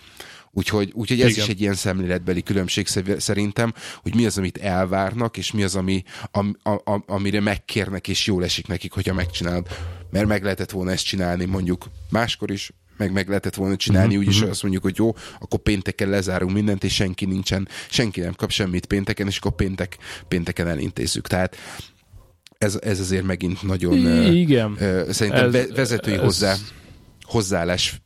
[0.51, 1.43] Úgyhogy, úgyhogy ez Igen.
[1.43, 6.03] is egy ilyen szemléletbeli különbség szerintem, hogy mi az, amit elvárnak, és mi az, ami,
[6.31, 9.67] am, am, amire megkérnek, és jól esik nekik, hogyha megcsinálod.
[10.09, 14.21] Mert meg lehetett volna ezt csinálni mondjuk máskor is, meg meg lehetett volna csinálni, uh-huh,
[14.21, 14.51] úgyis uh-huh.
[14.51, 18.85] azt mondjuk, hogy jó, akkor pénteken lezárunk mindent, és senki nincsen, senki nem kap semmit
[18.85, 21.27] pénteken, és akkor péntek, pénteken elintézzük.
[21.27, 21.57] Tehát
[22.57, 23.97] ez, ez azért megint nagyon
[24.33, 24.71] Igen.
[24.71, 26.19] Uh, szerintem ez, vezetői ez...
[26.19, 26.55] hozzá,
[27.21, 28.01] hozzáállás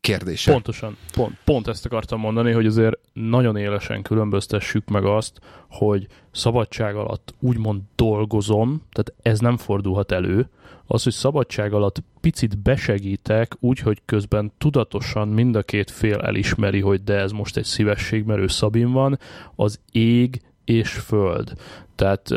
[0.00, 0.52] kérdése.
[0.52, 6.96] Pontosan, pont, pont ezt akartam mondani, hogy azért nagyon élesen különböztessük meg azt, hogy szabadság
[6.96, 10.48] alatt úgymond dolgozom, tehát ez nem fordulhat elő,
[10.86, 16.80] az, hogy szabadság alatt picit besegítek, úgy, hogy közben tudatosan mind a két fél elismeri,
[16.80, 19.18] hogy de ez most egy szívesség, mert ő Szabin van,
[19.54, 21.52] az ég és föld.
[21.94, 22.28] Tehát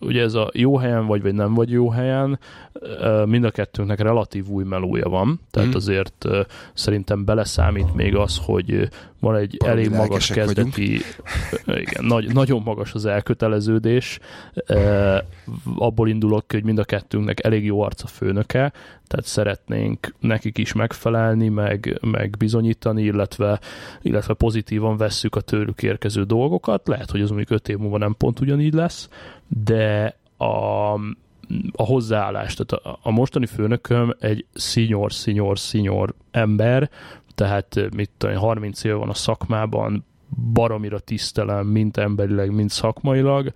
[0.00, 2.38] ugye ez a jó helyen vagy, vagy nem vagy jó helyen,
[3.24, 5.74] mind a kettőnknek relatív új melója van, tehát mm.
[5.74, 6.26] azért
[6.74, 8.88] szerintem beleszámít még az, hogy
[9.22, 11.00] van egy Valami elég magas kezdeti,
[11.66, 14.18] igen, nagy, nagyon magas az elköteleződés,
[15.76, 18.72] abból indulok hogy mind a kettőnknek elég jó arca főnöke,
[19.06, 23.60] tehát szeretnénk nekik is megfelelni, meg, meg bizonyítani, illetve,
[24.00, 26.88] illetve pozitívan vesszük a tőlük érkező dolgokat.
[26.88, 29.08] Lehet, hogy az mondjuk öt év múlva nem pont ugyanígy lesz,
[29.64, 30.92] de a,
[31.72, 36.90] a hozzáállás, tehát a, a mostani főnököm egy senior, senior, senior ember,
[37.42, 40.04] tehát mit tudom, 30 év van a szakmában,
[40.52, 43.52] baromira tisztelem, mint emberileg, mint szakmailag,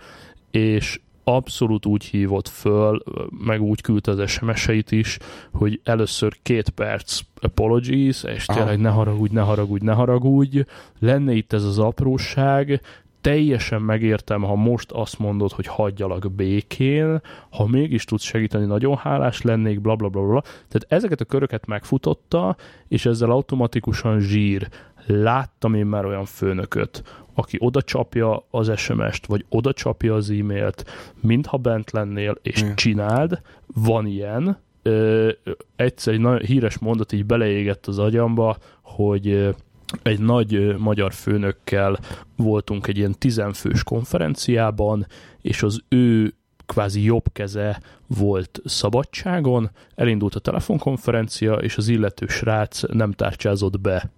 [0.50, 3.02] és abszolút úgy hívott föl,
[3.44, 5.18] meg úgy küldte az SMS-eit is,
[5.52, 10.60] hogy először két perc apologies, és tényleg ne haragudj, ne haragudj, ne haragudj,
[10.98, 12.80] lenne itt ez az apróság,
[13.20, 19.42] teljesen megértem, ha most azt mondod, hogy hagyjalak békén, ha mégis tudsz segíteni, nagyon hálás
[19.42, 20.40] lennék, bla bla bla bla.
[20.40, 22.56] Tehát ezeket a köröket megfutotta,
[22.88, 24.68] és ezzel automatikusan zsír.
[25.06, 27.02] Láttam én már olyan főnököt,
[27.34, 30.84] aki oda csapja az SMS-t, vagy oda csapja az e-mailt,
[31.20, 32.74] mintha bent lennél, és Igen.
[32.74, 33.40] csináld,
[33.74, 35.30] van ilyen, ö,
[35.76, 39.54] egyszer egy nagyon híres mondat így beleégett az agyamba, hogy
[40.02, 41.98] egy nagy magyar főnökkel
[42.36, 45.06] voltunk egy ilyen tizenfős konferenciában,
[45.40, 46.34] és az ő
[46.66, 54.10] kvázi jobb keze volt szabadságon, elindult a telefonkonferencia, és az illető srác nem tárcsázott be.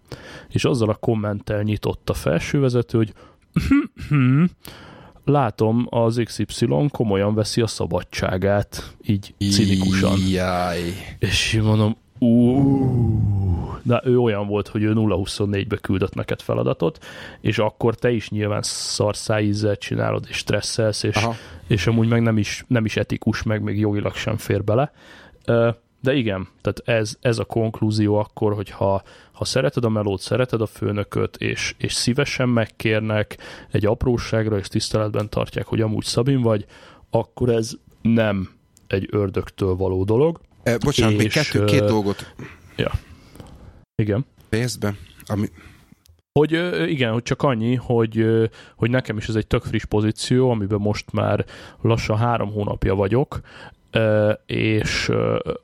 [0.49, 3.13] És azzal a kommenttel nyitott a felsővezető, hogy
[5.25, 10.19] látom, az XY komolyan veszi a szabadságát, így cinikusan.
[10.29, 10.81] Jaj.
[11.19, 13.58] És mondom, úúúú.
[13.89, 17.05] De ő olyan volt, hogy ő 0-24-be küldött neked feladatot,
[17.41, 21.35] és akkor te is nyilván szarszáízzel csinálod, és stresszelsz, és, Aha.
[21.67, 24.93] és amúgy meg nem is, nem is etikus, meg még jogilag sem fér bele.
[26.01, 30.61] De igen, tehát ez, ez a konklúzió akkor, hogy ha, ha szereted a melót, szereted
[30.61, 33.37] a főnököt, és, és szívesen megkérnek
[33.71, 36.65] egy apróságra, és tiszteletben tartják, hogy amúgy Szabin vagy,
[37.11, 37.73] akkor ez
[38.03, 38.51] nem
[38.87, 40.41] egy ördögtől való dolog.
[40.63, 42.35] E, bocsánat, még És, kettő, két dolgot
[44.03, 44.27] Igen.
[44.49, 44.95] fejezd be.
[45.27, 45.47] Ami,
[46.33, 46.53] Hogy
[46.91, 48.27] igen, hogy csak annyi, hogy,
[48.77, 51.45] hogy nekem is ez egy tök friss pozíció, amiben most már
[51.83, 53.41] lassan három hónapja vagyok,
[54.47, 55.11] és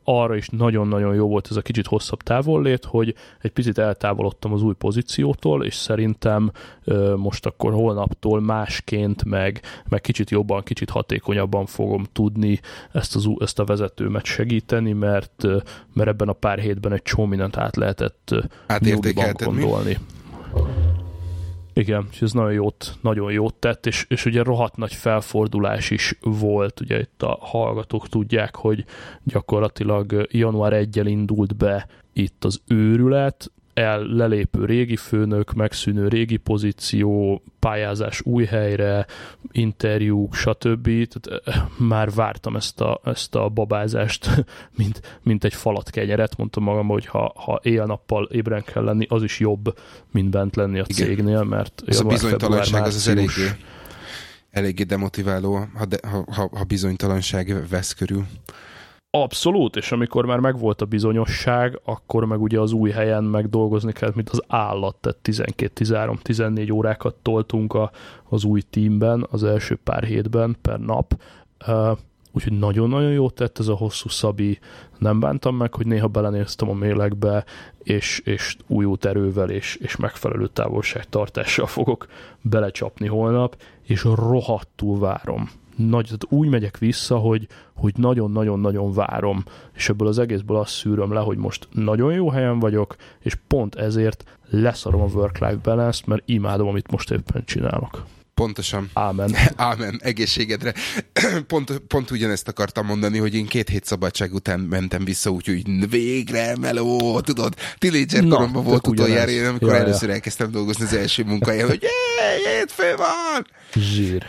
[0.04, 4.62] arra is nagyon-nagyon jó volt ez a kicsit hosszabb távollét, hogy egy picit eltávolodtam az
[4.62, 6.50] új pozíciótól, és szerintem
[7.16, 12.60] most akkor holnaptól másként, meg, meg kicsit jobban, kicsit hatékonyabban fogom tudni
[12.92, 15.46] ezt, az, ezt a vezetőmet segíteni, mert,
[15.92, 18.34] mert ebben a pár hétben egy csomó mindent át lehetett
[18.66, 19.96] átértékelted mi?
[21.76, 26.18] Igen, és ez nagyon jót, nagyon jót tett, és, és ugye rohadt nagy felfordulás is
[26.20, 28.84] volt, ugye itt a hallgatók tudják, hogy
[29.22, 37.42] gyakorlatilag január 1 indult be itt az őrület, el lelépő régi főnök, megszűnő régi pozíció,
[37.58, 39.06] pályázás új helyre,
[39.52, 40.84] interjúk, stb.
[40.84, 44.44] Tehát eh, már vártam ezt a, ezt a babázást,
[44.78, 46.36] mint, mint egy falat kenyeret.
[46.36, 49.78] Mondtam magam, hogy ha, ha éjjel-nappal ébren kell lenni, az is jobb,
[50.10, 51.06] mint bent lenni a Igen.
[51.06, 53.50] cégnél, mert Ez a bizonytalanság az az eléggé,
[54.50, 58.26] eléggé demotiváló, ha, de, ha, ha, ha bizonytalanság vesz körül.
[59.16, 63.92] Abszolút, és amikor már megvolt a bizonyosság, akkor meg ugye az új helyen meg dolgozni
[63.92, 67.90] kellett, mint az állat, tehát 12-13-14 órákat toltunk a,
[68.28, 71.20] az új teamben, az első pár hétben per nap,
[71.66, 71.98] uh,
[72.32, 74.58] úgyhogy nagyon-nagyon jót tett ez a hosszú szabi,
[74.98, 77.44] nem bántam meg, hogy néha belenéztem a mélekbe,
[77.82, 82.06] és, és új út erővel és, és megfelelő távolságtartással fogok
[82.40, 89.88] belecsapni holnap, és rohadtul várom nagy, tehát úgy megyek vissza, hogy, hogy nagyon-nagyon-nagyon várom, és
[89.88, 94.38] ebből az egészből azt szűröm le, hogy most nagyon jó helyen vagyok, és pont ezért
[94.50, 98.04] leszarom a work-life balance-t, mert imádom, amit most éppen csinálok.
[98.34, 98.90] Pontosan.
[98.92, 99.34] Ámen.
[99.56, 100.74] Ámen, egészségedre.
[101.46, 106.56] Pont, pont ugyanezt akartam mondani, hogy én két hét szabadság után mentem vissza, úgyhogy végre
[106.60, 109.80] meló, tudod, tinédzser Na, koromban volt utoljára, én amikor Ja, ja.
[109.80, 111.88] először elkezdtem dolgozni az első munkahelyen, hogy jé,
[112.58, 113.46] hétfő van!
[113.74, 114.24] Zsír.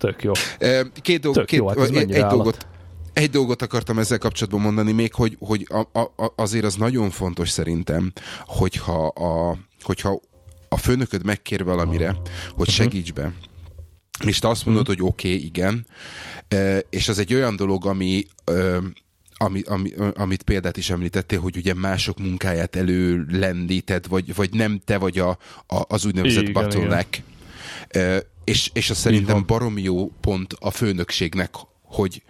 [0.00, 0.32] Tök jó.
[1.02, 2.66] Két, dolg, Tök két jó, hát ez egy, egy dolgot
[3.12, 7.50] egy dolgot akartam ezzel kapcsolatban mondani még, hogy, hogy a, a, azért az nagyon fontos
[7.50, 8.12] szerintem,
[8.44, 10.20] hogyha a, hogyha
[10.68, 12.16] a főnököd megkér valamire,
[12.48, 12.76] hogy Mhm.
[12.76, 13.32] segíts be,
[14.24, 15.86] és te azt mondod, hogy oké, okay, igen,
[16.90, 18.26] és az egy olyan dolog, ami
[19.42, 24.98] ami, ami, amit példát is említettél, hogy ugye mások munkáját előlendíted, vagy, vagy nem te
[24.98, 25.28] vagy a,
[25.66, 27.16] a, az úgynevezett Igen, bottleneck.
[27.16, 27.29] Ö,
[28.44, 29.46] És, és az szerintem van.
[29.46, 32.22] baromi jó pont a főnökségnek, hogy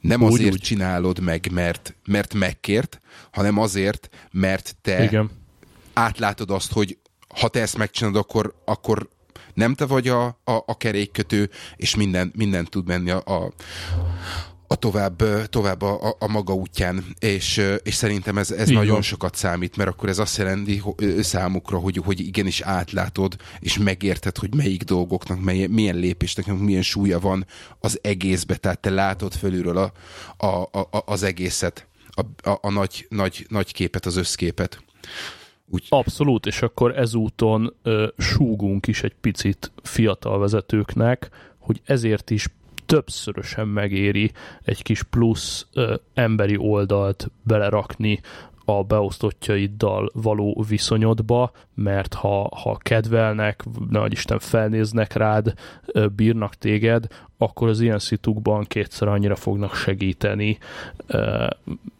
[0.00, 0.60] nem Úgy, azért úgy.
[0.60, 3.00] csinálod meg, mert, mert megkért,
[3.32, 5.30] hanem azért, mert te Igen.
[5.92, 6.98] átlátod azt, hogy
[7.28, 9.08] ha te ezt megcsinálod, akkor, akkor
[9.54, 13.52] nem te vagy a, a, a kerékkötő, és minden, minden tud menni a, a,
[14.68, 18.92] a tovább, tovább a, a, a maga útján, és, és szerintem ez, ez Így nagyon
[18.92, 19.02] van.
[19.02, 23.78] sokat számít, mert akkor ez azt jelenti ho- ö, számukra, hogy, hogy igenis átlátod, és
[23.78, 27.46] megérted, hogy melyik dolgoknak, mely, milyen lépésnek, milyen súlya van
[27.80, 29.92] az egészbe, tehát te látod fölülről a,
[30.46, 34.82] a, a- az egészet, a, a, a nagy, nagy, nagy képet, az összképet.
[35.70, 42.46] Úgy, Abszolút, és akkor ezúton ö, súgunk is egy picit fiatal vezetőknek, hogy ezért is
[42.86, 48.20] többszörösen megéri egy kis plusz ö, emberi oldalt belerakni
[48.68, 55.54] a beosztottjaiddal való viszonyodba, mert ha, ha kedvelnek, nagy Isten felnéznek rád,
[56.16, 57.06] bírnak téged,
[57.38, 60.58] akkor az ilyen szitukban kétszer annyira fognak segíteni,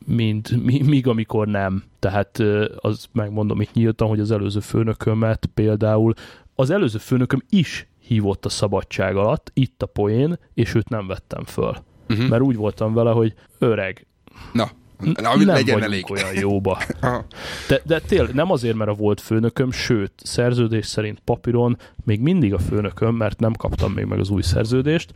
[0.05, 1.85] mint mi- míg amikor nem.
[1.99, 2.43] Tehát
[2.77, 6.15] az megmondom itt nyíltan, hogy az előző főnökömet például,
[6.55, 11.45] az előző főnököm is hívott a szabadság alatt, itt a poén, és őt nem vettem
[11.45, 11.77] föl.
[12.09, 12.29] uh-huh.
[12.29, 14.07] Mert úgy voltam vele, hogy öreg,
[14.53, 16.11] Na, Ami nem legyen elég.
[16.11, 16.79] olyan jóba.
[17.69, 22.55] De, de tényleg nem azért, mert a volt főnököm, sőt, szerződés szerint papíron még mindig
[22.55, 25.13] a főnököm, mert nem kaptam még meg az új szerződést,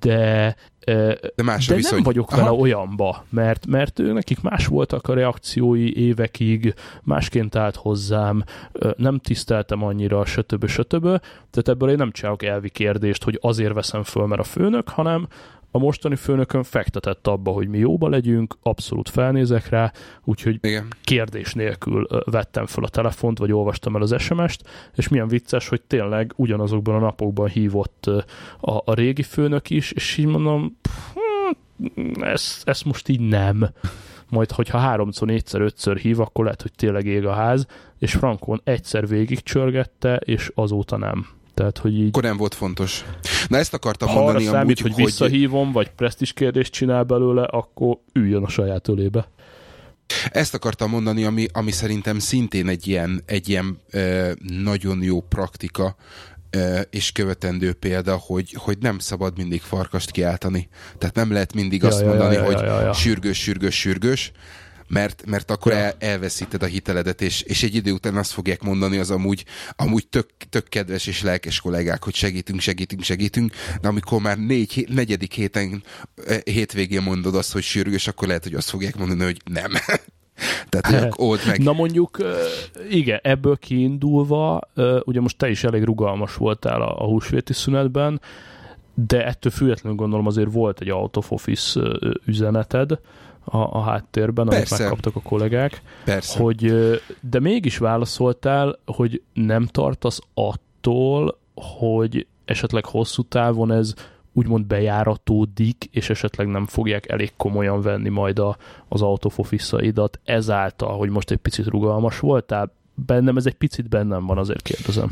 [0.00, 0.56] de
[1.34, 1.94] De más de viszony.
[1.94, 2.54] nem vagyok vele Aha.
[2.54, 8.44] olyanba, mert, mert ő, nekik más voltak a reakciói évekig, másként állt hozzám,
[8.96, 10.66] nem tiszteltem annyira, stb.
[10.66, 11.02] stb.
[11.50, 15.28] Tehát ebből én nem csinálok elvi kérdést, hogy azért veszem föl, mert a főnök, hanem
[15.70, 19.92] a mostani főnökön fektetett abba, hogy mi jóba legyünk, abszolút felnézek rá,
[20.24, 20.86] úgyhogy Igen.
[21.04, 25.82] kérdés nélkül vettem föl a telefont, vagy olvastam el az SMS-t, és milyen vicces, hogy
[25.82, 28.06] tényleg ugyanazokban a napokban hívott
[28.60, 30.76] a, a régi főnök is, és így mondom,
[31.14, 33.68] hm, ezt, ezt most így nem.
[34.28, 37.66] Majd, hogyha háromszor, négyszer, ötször hív, akkor lehet, hogy tényleg ég a ház,
[37.98, 41.26] és Frankon egyszer végig csörgette, és azóta nem.
[41.60, 43.04] Tehát, hogy így Akkor nem volt fontos.
[43.48, 47.98] Na ezt akartam ha mondani számít, amúgy, hogy visszahívom, vagy presztis kérdést csinál belőle, akkor
[48.12, 49.28] üljön a saját ölébe.
[50.30, 54.30] Ezt akartam mondani, ami, ami szerintem szintén egy ilyen, egy ilyen ö,
[54.62, 55.96] nagyon jó praktika,
[56.90, 60.68] és követendő példa, hogy, hogy nem szabad mindig farkast kiáltani.
[60.98, 62.92] Tehát nem lehet mindig Ja, azt ja, mondani, ja, ja, hogy ja, ja.
[62.92, 64.32] sürgős, sürgős, sürgős,
[64.90, 68.98] mert, mert akkor el, elveszíted a hiteledet, és, és egy idő után azt fogják mondani
[68.98, 69.44] az amúgy,
[69.76, 74.86] amúgy tök, tök kedves és lelkes kollégák, hogy segítünk, segítünk, segítünk, de amikor már négy,
[74.88, 75.82] negyedik héten,
[76.26, 79.70] eh, hétvégén mondod azt, hogy sürgős, akkor lehet, hogy azt fogják mondani, hogy nem.
[80.68, 81.62] Tehát, akkor old meg.
[81.62, 82.42] Na mondjuk, ö,
[82.90, 88.20] igen, ebből kiindulva, ö, ugye most te is elég rugalmas voltál a, a húsvéti szünetben,
[88.94, 91.80] de ettől függetlenül gondolom azért volt egy out of office
[92.24, 92.98] üzeneted
[93.44, 94.82] a, a háttérben, amit Persze.
[94.82, 96.38] megkaptak a kollégák, Persze.
[96.42, 96.74] hogy
[97.20, 103.94] de mégis válaszoltál, hogy nem tartasz attól, hogy esetleg hosszú távon ez
[104.32, 108.56] úgymond bejáratódik, és esetleg nem fogják elég komolyan venni majd a,
[108.88, 112.72] az out of office-aidat ezáltal, hogy most egy picit rugalmas voltál.
[112.94, 115.10] Bennem ez egy picit bennem van, azért kérdezem.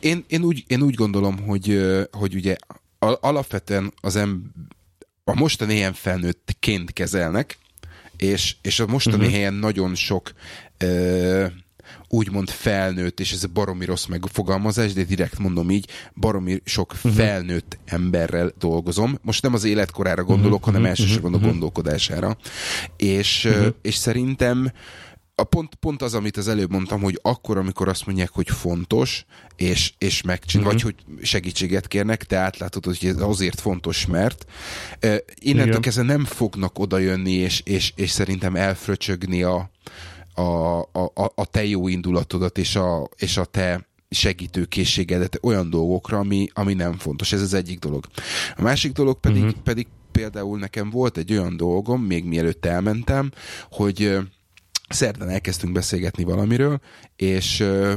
[0.00, 1.80] Én, én, úgy, én úgy gondolom, hogy,
[2.12, 2.56] hogy ugye
[2.98, 4.52] al- alapvetően az em,
[5.28, 7.58] a mostani helyen felnőttként kezelnek,
[8.16, 9.32] és, és a mostani uh-huh.
[9.32, 10.32] helyen nagyon sok
[10.78, 11.46] ö,
[12.08, 17.12] úgymond felnőtt, és ez baromi rossz megfogalmazás, de direkt mondom így, baromi sok uh-huh.
[17.12, 19.18] felnőtt emberrel dolgozom.
[19.22, 20.74] Most nem az életkorára gondolok, uh-huh.
[20.74, 22.36] hanem elsősorban a gondolkodására.
[22.96, 23.74] És, uh-huh.
[23.82, 24.72] és szerintem
[25.40, 29.24] a pont, pont az, amit az előbb mondtam, hogy akkor, amikor azt mondják, hogy fontos,
[29.56, 30.68] és, és megcsin, Mhm.
[30.68, 30.82] uh-huh.
[30.82, 34.44] vagy hogy segítséget kérnek, te átlátod, hogy ez azért fontos, mert
[35.04, 39.70] uh, innentől kezdve nem fognak odajönni, és, és, és szerintem elfröcsögni a,
[40.34, 46.48] a, a, a- te jó indulatodat, és a, és a te segítőkészségedet olyan dolgokra, ami,
[46.52, 47.32] ami nem fontos.
[47.32, 48.06] Ez az egyik dolog.
[48.56, 49.46] A másik dolog pedig, Mhm.
[49.48, 49.62] uh-huh.
[49.62, 53.30] pedig például nekem volt egy olyan dolgom, még mielőtt elmentem,
[53.70, 54.18] hogy
[54.88, 56.80] szerdán elkezdtünk beszélgetni valamiről,
[57.16, 57.94] és ö,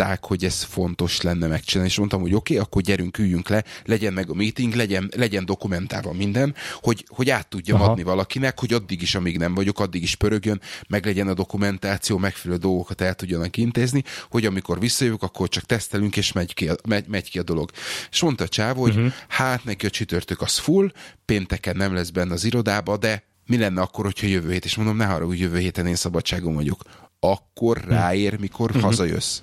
[0.00, 3.64] mondták, hogy ez fontos lenne megcsinálni, és mondtam, hogy oké, okay, akkor gyerünk, üljünk le,
[3.84, 7.90] legyen meg a meeting, legyen, legyen dokumentálva minden, hogy, hogy át tudjam Aha.
[7.90, 12.18] adni valakinek, hogy addig is, amíg nem vagyok, addig is pörögjön, meg legyen a dokumentáció,
[12.18, 16.76] megfelelő dolgokat el tudjanak intézni, hogy amikor visszajövök, akkor csak tesztelünk, és megy ki a,
[16.88, 17.70] megy, megy ki a dolog.
[18.10, 19.12] És mondta a csávó, hogy uh-huh.
[19.28, 20.92] hát neki a csütörtök az full,
[21.24, 24.96] pénteken nem lesz benne az irodába, de mi lenne akkor, hogyha jövő hét, és mondom,
[24.96, 26.82] ne hogy jövő héten én szabadságon vagyok.
[27.20, 28.84] Akkor ráér, mikor uh-huh.
[28.84, 29.40] hazajössz.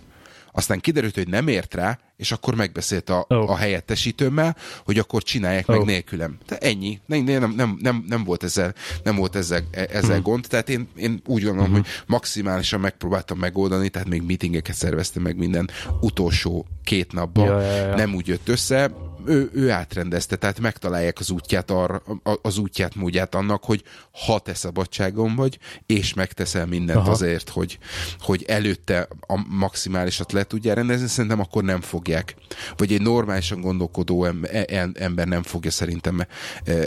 [0.52, 3.50] Aztán kiderült, hogy nem ért rá, és akkor megbeszélt a, oh.
[3.50, 5.76] a helyettesítőmmel, hogy akkor csinálják oh.
[5.76, 6.38] meg nélkülem.
[6.46, 7.00] De ennyi.
[7.06, 10.24] Nem, nem, nem, nem, nem volt ezzel, nem volt ezzel, e- ezzel hmm.
[10.24, 10.46] gond.
[10.50, 11.82] Tehát én, én úgy gondolom, hmm.
[11.82, 15.70] hogy maximálisan megpróbáltam megoldani, tehát még meetingeket szerveztem meg minden
[16.02, 17.46] utolsó két napban.
[17.46, 17.96] Ja, ja, ja.
[17.96, 18.92] Nem úgy jött össze.
[19.28, 22.02] Ő, ő átrendezte, tehát megtalálják az útját, arra,
[22.42, 23.84] az útját, módját annak, hogy
[24.26, 27.12] ha te szabadságon vagy, és megteszel mindent Aha.
[27.12, 27.78] Azért, hogy,
[28.20, 32.36] hogy előtte a maximálisat le tudjál rendezni, szerintem akkor nem fogják.
[32.78, 36.28] Vagy egy normálisan gondolkodó e- ember nem fogja szerintem e,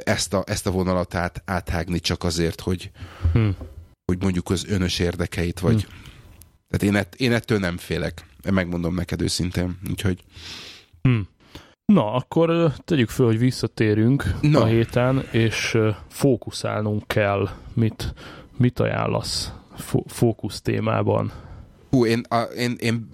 [0.04, 2.90] ezt a, ezt a vonalat át, áthágni csak azért, hogy,
[3.32, 3.48] Hm.
[4.04, 5.82] hogy mondjuk az önös érdekeit, vagy...
[5.82, 5.88] Hm.
[6.68, 8.24] Tehát én, ett, én ettől nem félek.
[8.50, 9.78] Megmondom neked őszintén.
[9.90, 10.24] Úgyhogy
[11.02, 11.20] Hm.
[11.92, 14.60] Na, akkor tegyük föl, hogy visszatérünk Na.
[14.60, 15.78] A héten, és
[16.08, 17.48] fókuszálnunk kell.
[17.74, 18.14] Mit,
[18.56, 21.32] mit ajánlasz fó- fókusz témában?
[21.90, 23.08] Hú, én, a, én, én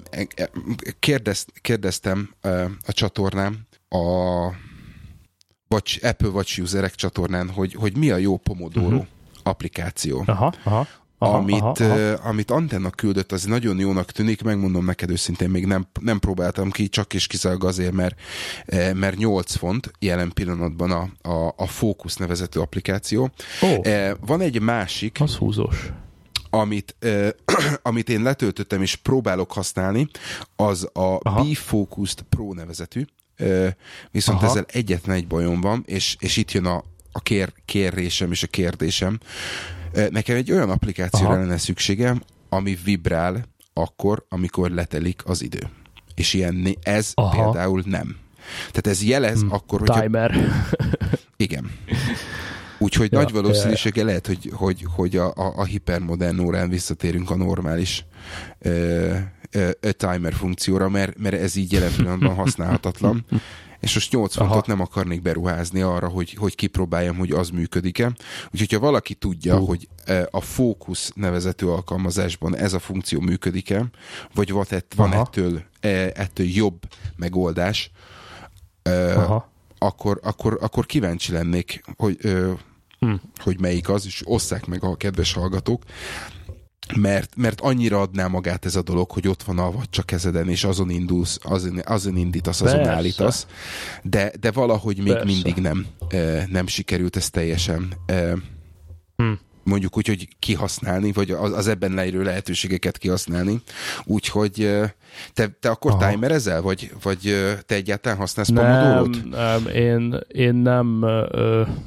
[0.99, 2.31] kérdez, kérdeztem
[2.87, 3.99] a csatornám, a
[5.69, 9.07] Watch, Apple Watch userek csatornán, hogy, hogy mi a jó Pomodoro uh-huh.
[9.43, 10.23] applikáció.
[10.27, 10.87] Aha, aha.
[11.19, 12.29] Aha, amit, aha, aha.
[12.29, 16.89] Amit Antenna küldött, az nagyon jónak tűnik, megmondom neked őszintén, még nem, nem próbáltam ki,
[16.89, 18.21] csak és kizárólag azért, mert,
[18.95, 23.31] mert 8 font jelen pillanatban a, a, a Focus nevezető applikáció.
[23.61, 24.11] Oh.
[24.27, 25.19] Van egy másik.
[25.21, 25.91] Az húzós
[26.51, 27.29] amit, uh,
[27.83, 30.09] amit én letöltöttem és próbálok használni,
[30.57, 31.43] az a Aha.
[31.43, 33.05] B-Focused Pro nevezetű,
[33.39, 33.69] uh,
[34.11, 34.51] viszont Aha.
[34.51, 38.47] ezzel egyetlen egy bajom van, és, és itt jön a, a kér, kérésem és a
[38.47, 39.19] kérdésem.
[40.11, 41.41] Nekem egy olyan applikációra Aha.
[41.41, 45.69] lenne szükségem, ami vibrál akkor, amikor letelik az idő.
[46.15, 47.43] És ilyen, ez Aha.
[47.43, 48.17] például nem.
[48.57, 50.01] Tehát ez jelez hmm, akkor, hogy...
[50.01, 50.35] Timer.
[51.37, 51.71] Igen.
[52.79, 54.07] Úgyhogy ja, nagy valószínűsége ja.
[54.07, 58.05] lehet, hogy, hogy, hogy a, a, a hipermodern órán visszatérünk a normális
[58.59, 59.15] ö,
[59.51, 63.25] ö, timer funkcióra, mert, mert ez így jelen pillanatban használhatatlan.
[63.81, 68.13] és most 8 fontot nem akarnék beruházni arra, hogy, hogy kipróbáljam, hogy az működik-e.
[68.53, 69.67] Úgyhogy ha valaki tudja, uh.
[69.67, 69.89] hogy
[70.31, 73.85] a Focus nevezető alkalmazásban ez a funkció működik-e,
[74.35, 74.67] vagy van,
[74.97, 76.79] van ettől, ettől jobb
[77.17, 77.91] megoldás,
[79.15, 82.53] Aha akkor, akkor, akkor kíváncsi lennék, hogy, ö,
[82.99, 83.15] hm.
[83.37, 85.83] hogy melyik az, és osszák meg a kedves hallgatók,
[86.97, 90.65] mert, mert annyira adná magát ez a dolog, hogy ott van a vacsa kezeden, és
[90.65, 92.93] azon indulsz, azon, azon indítasz, azon Persze.
[92.93, 93.47] állítasz,
[94.03, 95.27] de, de valahogy még Persze.
[95.27, 95.87] mindig nem,
[96.51, 97.95] nem sikerült ez teljesen
[99.17, 99.33] hm
[99.67, 103.61] mondjuk úgy, hogy kihasználni, vagy az, ebben leírő lehetőségeket kihasználni.
[104.05, 104.71] Úgyhogy
[105.33, 106.09] te, te akkor Aha.
[106.09, 107.35] timerezel, vagy, vagy
[107.67, 111.07] te egyáltalán használsz Nem, nem én, én nem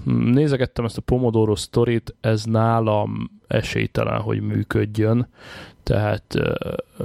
[0.06, 5.28] nézegettem ezt a Pomodoro sztorit, ez nálam esélytelen, hogy működjön.
[5.84, 6.36] Tehát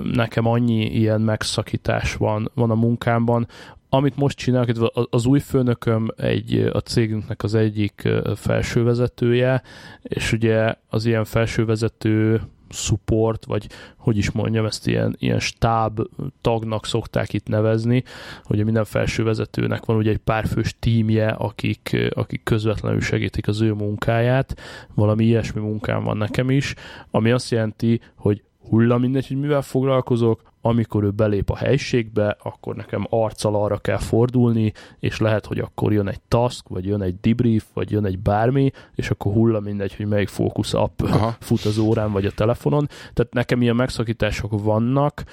[0.02, 3.48] nekem annyi ilyen megszakítás van, van a munkámban,
[3.94, 9.62] amit most csinálok, az új főnököm egy, a cégünknek az egyik felsővezetője,
[10.02, 13.66] és ugye az ilyen felsővezető support, vagy
[13.96, 16.00] hogy is mondjam, ezt ilyen, ilyen stáb
[16.40, 18.02] tagnak szokták itt nevezni,
[18.42, 24.60] hogy minden felsővezetőnek van ugye egy párfős tímje, akik, akik közvetlenül segítik az ő munkáját,
[24.94, 26.74] valami ilyesmi munkám van nekem is,
[27.10, 32.74] ami azt jelenti, hogy hulla mindegy, hogy mivel foglalkozok, amikor ő belép a helységbe, akkor
[32.76, 37.20] nekem arccal arra kell fordulni, és lehet, hogy akkor jön egy task, vagy jön egy
[37.20, 41.36] debrief, vagy jön egy bármi, és akkor hulla mindegy, hogy melyik fókusz app Aha.
[41.40, 42.88] fut az órán, vagy a telefonon.
[43.12, 45.24] Tehát nekem ilyen megszakítások vannak,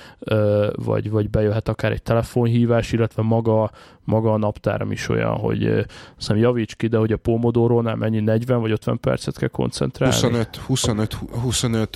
[0.75, 3.71] vagy, vagy bejöhet akár egy telefonhívás, illetve maga,
[4.03, 5.85] maga a naptáram is olyan, hogy
[6.17, 10.15] hiszem javíts ki, de hogy a Pomodoro-nál mennyi 40 vagy 50 percet kell koncentrálni?
[10.15, 11.13] 25, 25,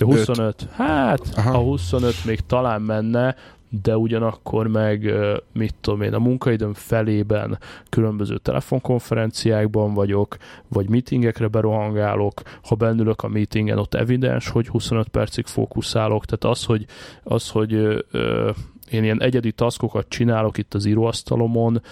[0.00, 0.68] 25.
[0.72, 1.50] Hát Aha.
[1.50, 3.36] a 25 még talán menne,
[3.82, 5.12] de ugyanakkor meg,
[5.52, 10.36] mit tudom én, a munkaidőm felében különböző telefonkonferenciákban vagyok,
[10.68, 16.64] vagy meetingekre berohangálok, ha bennülök a meetingen, ott evidens, hogy 25 percig fókuszálok, tehát az,
[16.64, 16.86] hogy,
[17.22, 17.72] az, hogy
[18.10, 18.50] ö,
[18.90, 21.82] én ilyen egyedi taskokat csinálok itt az íróasztalomon,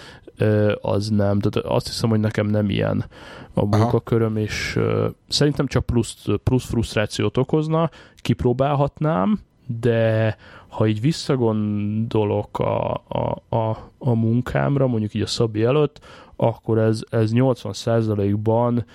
[0.81, 1.39] az nem.
[1.39, 3.05] Tehát azt hiszem, hogy nekem nem ilyen
[3.53, 4.79] a munkaköröm, és
[5.27, 9.39] szerintem csak plusz, plusz frusztrációt okozna, kipróbálhatnám,
[9.79, 10.37] de
[10.67, 15.99] ha így visszagondolok a, a, a, a munkámra, mondjuk így a Szabi előtt,
[16.35, 18.85] akkor ez, ez 80%-ban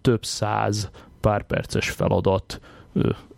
[0.00, 0.90] több száz
[1.20, 2.60] párperces feladat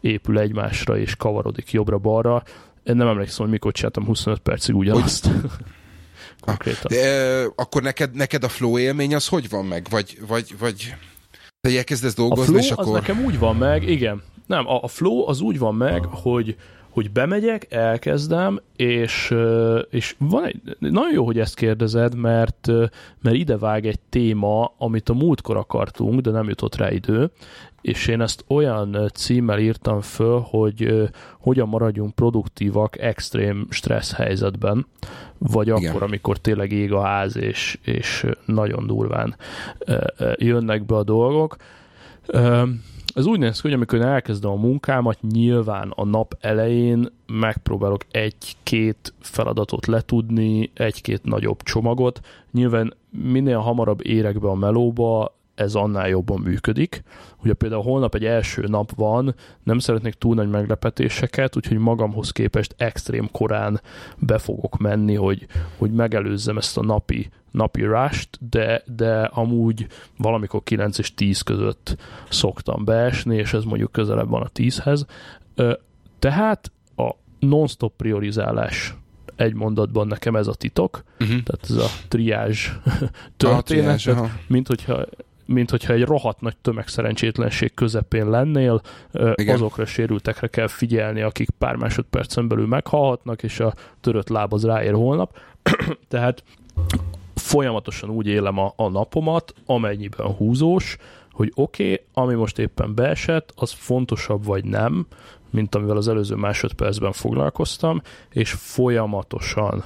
[0.01, 2.43] épül egymásra és kavarodik jobbra-balra.
[2.87, 5.29] Én nem emlékszem, hogy mikor csináltam 25 percig ugyanazt.
[6.41, 6.85] Konkrétan.
[6.89, 9.87] De, akkor neked, neked a flow élmény az hogy van meg?
[9.91, 10.95] Vagy, vagy, vagy
[11.61, 12.85] te elkezdesz dolgozni, a flow és akkor...
[12.85, 14.23] az nekem úgy van meg, igen.
[14.47, 16.57] Nem, a, a flow az úgy van meg, hogy
[16.97, 19.35] hogy bemegyek, elkezdem, és,
[19.91, 22.67] és van egy, nagyon jó, hogy ezt kérdezed, mert,
[23.21, 27.31] mert ide vág egy téma, amit a múltkor akartunk, de nem jutott rá idő,
[27.81, 34.87] és én ezt olyan címmel írtam föl, hogy hogyan maradjunk produktívak extrém stressz helyzetben,
[35.39, 35.91] vagy Igen.
[35.91, 39.37] akkor, amikor tényleg ég a ház, és, és nagyon durván
[40.37, 41.57] jönnek be a dolgok.
[43.17, 49.15] Ez úgy néz ki, hogy amikor elkezdem a munkámat, nyilván a nap elején megpróbálok egy-két
[49.21, 52.21] feladatot letudni, egy-két nagyobb csomagot.
[52.53, 57.03] Nyilván minél hamarabb érek be a melóba, ez annál jobban működik.
[57.43, 62.75] Ugye például holnap egy első nap van, nem szeretnék túl nagy meglepetéseket, úgyhogy magamhoz képest
[62.79, 63.81] extrém korán
[64.19, 65.47] be fogok menni, hogy,
[65.79, 69.87] hogy megelőzzem ezt a napi, napi rush de, de amúgy
[70.17, 71.97] valamikor 9 és 10 között
[72.29, 75.07] szoktam beesni, és ez mondjuk közelebb van a 10-hez.
[76.19, 78.95] Tehát a non-stop priorizálás
[79.37, 81.43] egy mondatban nekem ez a titok, uh-huh.
[81.43, 82.71] tehát ez a triázs
[83.37, 84.03] történet,
[84.47, 85.05] mint hogyha
[85.47, 88.81] mint hogyha egy rohadt nagy tömegszerencsétlenség közepén lennél,
[89.13, 89.55] Igen.
[89.55, 94.65] azokra a sérültekre kell figyelni, akik pár másodpercen belül meghalhatnak, és a törött láb az
[94.65, 95.39] ráér holnap.
[96.09, 96.43] Tehát
[97.47, 100.97] folyamatosan úgy élem a, a napomat, amennyiben húzós,
[101.33, 105.07] hogy oké, okay, ami most éppen beesett, az fontosabb vagy nem,
[105.51, 109.85] mint amivel az előző másodpercben foglalkoztam, és folyamatosan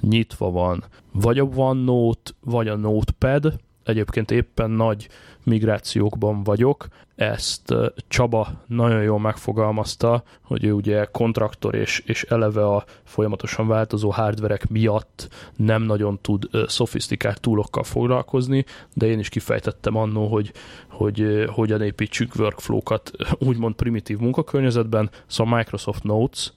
[0.00, 0.84] nyitva van.
[1.12, 5.08] Vagy a OneNote, vagy a Notepad, egyébként éppen nagy
[5.44, 6.88] migrációkban vagyok.
[7.16, 7.74] Ezt
[8.08, 14.68] Csaba nagyon jól megfogalmazta, hogy ő ugye kontraktor és, és eleve a folyamatosan változó hardverek
[14.68, 18.64] miatt nem nagyon tud szofisztikált túlokkal foglalkozni,
[18.94, 20.52] de én is kifejtettem annó, hogy,
[20.88, 26.52] hogy hogyan építsük workflow-kat úgymond primitív munkakörnyezetben, szóval Microsoft Notes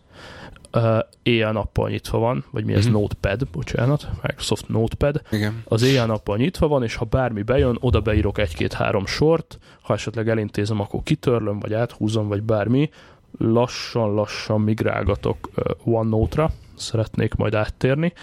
[0.74, 3.01] uh, éjjel-nappal nyitva van, vagy mi ez uh-huh.
[3.01, 5.22] Notepad, bocsánat, Microsoft Notepad.
[5.32, 5.63] Igen.
[5.65, 10.80] Az éjjel-nappal nyitva van, és ha bármi bejön, oda beírok egy-két-három sort, ha esetleg elintézem,
[10.80, 12.89] akkor kitörlöm, vagy áthúzom, vagy bármi,
[13.38, 18.13] lassan-lassan migrálgatok uh, OneNote-ra, szeretnék majd áttérni,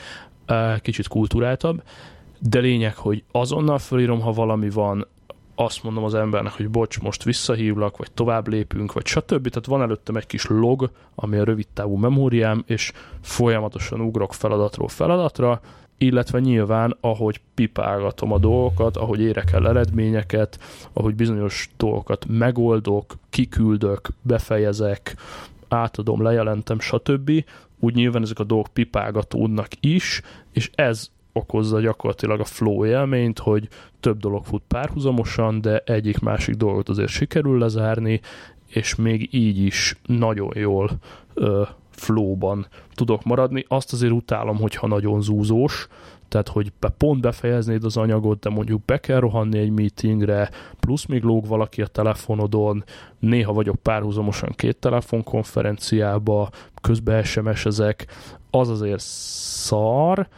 [0.49, 1.83] uh, kicsit kulturáltabb,
[2.41, 5.07] de lényeg, hogy azonnal fölírom, ha valami van,
[5.61, 9.49] azt mondom az embernek, hogy bocs, most visszahívlak, vagy tovább lépünk, vagy stb.
[9.49, 14.89] Tehát van előttem egy kis log, ami a rövid távú memóriám, és folyamatosan ugrok feladatról
[14.89, 15.61] feladatra,
[15.97, 20.59] illetve nyilván, ahogy pipálgatom a dolgokat, ahogy érek el eredményeket,
[20.93, 25.17] ahogy bizonyos dolgokat megoldok, kiküldök, befejezek,
[25.69, 27.45] átadom, lejelentem, stb.
[27.79, 33.69] Úgy nyilván ezek a dolgok pipálgatódnak is, és ez okozza gyakorlatilag a flow élményt, hogy
[34.01, 38.21] több dolog fut párhuzamosan, de egyik-másik dolgot azért sikerül lezárni,
[38.69, 40.91] és még így is nagyon jól
[41.35, 43.65] ö, flowban tudok maradni.
[43.69, 45.89] Azt azért utálom, hogyha nagyon zúzós,
[46.29, 51.05] tehát hogy be, pont befejeznéd az anyagot, de mondjuk be kell rohanni egy meetingre, plusz
[51.07, 52.85] még lóg valaki a telefonodon,
[53.19, 56.49] néha vagyok párhuzamosan két telefonkonferenciába,
[56.81, 58.07] közben SMS ezek,
[58.51, 60.29] az azért szar,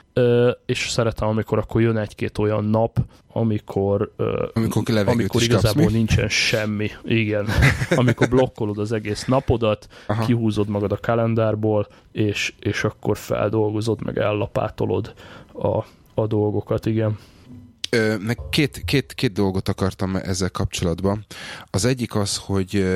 [0.66, 2.98] és szeretem, amikor akkor jön egy-két olyan nap,
[3.32, 4.14] amikor,
[4.52, 6.90] amikor, amikor igazából kapsz, nincsen semmi.
[7.04, 7.46] Igen.
[7.90, 10.24] Amikor blokkolod az egész napodat, Aha.
[10.24, 15.14] kihúzod magad a kalendárból, és, és akkor feldolgozod, meg ellapátolod
[15.52, 15.84] a,
[16.14, 17.18] a dolgokat, igen.
[17.90, 21.26] Ö, meg két, két, két dolgot akartam ezzel kapcsolatban.
[21.70, 22.86] Az egyik az, hogy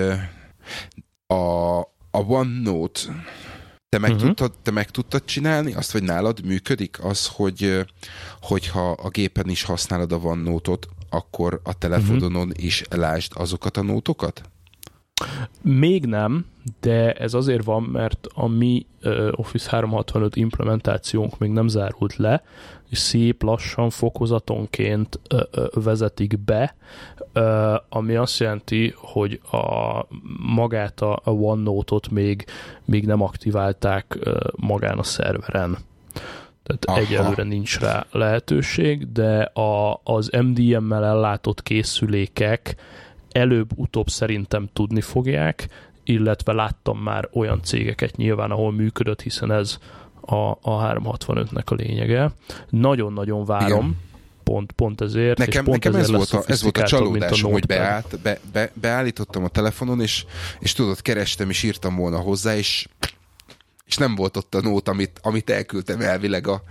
[1.27, 1.79] a,
[2.11, 3.01] a OneNote
[3.95, 4.27] te meg, uh-huh.
[4.27, 7.87] tudtad, te meg tudtad csinálni azt, vagy nálad működik az, hogy
[8.41, 12.65] hogyha a gépen is használod a OneNote-ot, akkor a telefononon uh-huh.
[12.65, 14.43] is lásd azokat a nótokat?
[15.63, 16.47] Még nem,
[16.81, 18.87] de ez azért van, mert a mi
[19.31, 22.43] Office 365 implementációnk még nem zárult le,
[22.91, 25.21] és szép lassan fokozatonként
[25.73, 26.77] vezetik be,
[27.89, 30.07] ami azt jelenti, hogy a
[30.55, 32.45] magát a, OneNote-ot még,
[32.85, 34.19] még nem aktiválták
[34.57, 35.79] magán a szerveren.
[36.63, 36.99] Tehát Aha.
[36.99, 42.77] egyelőre nincs rá lehetőség, de a, az MDM-mel ellátott készülékek
[43.33, 45.69] előbb-utóbb szerintem tudni fogják,
[46.05, 49.79] illetve láttam már olyan cégeket nyilván, ahol működött, hiszen ez
[50.21, 52.33] a, a 365-nek a lényege.
[52.69, 53.97] Nagyon-nagyon várom, Igen.
[54.45, 55.39] Pont, pont ezért.
[55.39, 58.39] Nekem, és pont nekem ez, volt a, ez volt a csalódásom, a hogy beállt, be,
[58.53, 60.25] be, beállítottam a telefonon, és,
[60.59, 62.87] és tudod, kerestem, és írtam volna hozzá, és
[63.87, 66.63] és nem volt ott a nót, amit, amit elküldtem elvileg a,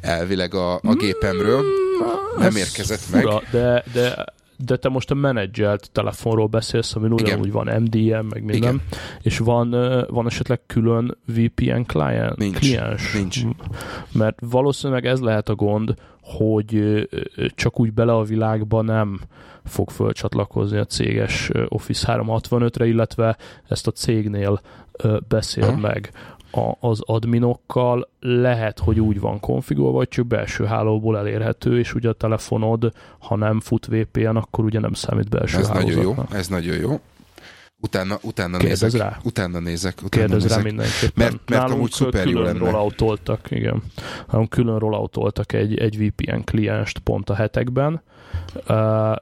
[0.00, 1.62] elvileg a, a gépemről.
[1.62, 3.50] Mm, nem érkezett fura, meg.
[3.50, 4.24] De, de
[4.64, 8.82] de te most a menedzselt telefonról beszélsz, ami ugyanúgy van MDM, meg minden, Igen.
[9.22, 9.70] és van,
[10.08, 13.12] van esetleg külön VPN client, nincs, kliens?
[13.12, 13.40] Nincs.
[14.12, 17.08] Mert valószínűleg ez lehet a gond, hogy
[17.54, 19.20] csak úgy bele a világba nem
[19.64, 23.36] fog fölcsatlakozni a céges Office 365-re, illetve
[23.68, 24.60] ezt a cégnél
[25.28, 25.80] beszél uh-huh.
[25.80, 26.10] meg
[26.52, 32.08] a, az adminokkal lehet, hogy úgy van konfigurálva, hogy csak belső hálóból elérhető, és ugye
[32.08, 36.48] a telefonod, ha nem fut VPN, akkor ugye nem számít belső Ez nagyon jó, ez
[36.48, 37.00] nagyon jó.
[37.80, 38.92] Utána, utána nézek.
[38.92, 39.18] Rá.
[39.24, 39.94] Utána nézek.
[40.02, 40.58] Utána Kérdez nézek.
[40.58, 41.12] rá mindenképpen.
[41.14, 42.58] Mert, mert Nálunk amúgy szuper jó lenne.
[42.58, 43.82] rolloutoltak, igen.
[44.30, 48.02] Nálunk külön rolloutoltak egy, egy VPN klienst pont a hetekben,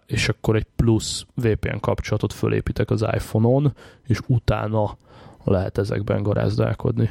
[0.07, 3.75] és akkor egy plusz VPN kapcsolatot fölépítek az iPhone-on,
[4.07, 4.97] és utána
[5.45, 7.11] lehet ezekben garázdálkodni.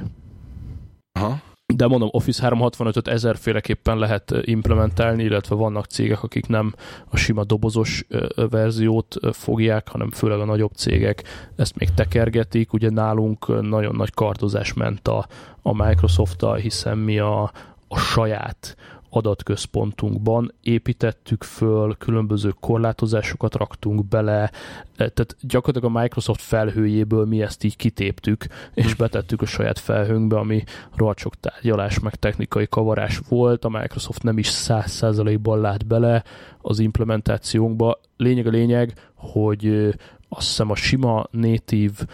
[1.19, 1.39] Aha.
[1.75, 6.73] De mondom, Office 365-öt ezerféleképpen lehet implementálni, illetve vannak cégek, akik nem
[7.09, 8.05] a sima dobozos
[8.49, 11.23] verziót fogják, hanem főleg a nagyobb cégek
[11.55, 12.73] ezt még tekergetik.
[12.73, 15.27] Ugye nálunk nagyon nagy kardozás ment a,
[15.61, 17.51] a Microsoft-tal, hiszen mi a,
[17.87, 18.75] a saját
[19.09, 24.51] adatközpontunkban építettük föl, különböző korlátozásokat raktunk bele, e,
[24.95, 30.63] tehát gyakorlatilag a Microsoft felhőjéből mi ezt így kitéptük, és betettük a saját felhőnkbe, ami
[30.95, 36.23] rohadt sok tárgyalás, meg technikai kavarás volt, a Microsoft nem is száz százalékban lát bele
[36.61, 37.99] az implementációnkba.
[38.17, 39.95] Lényeg a lényeg, hogy
[40.29, 42.05] azt hiszem a sima native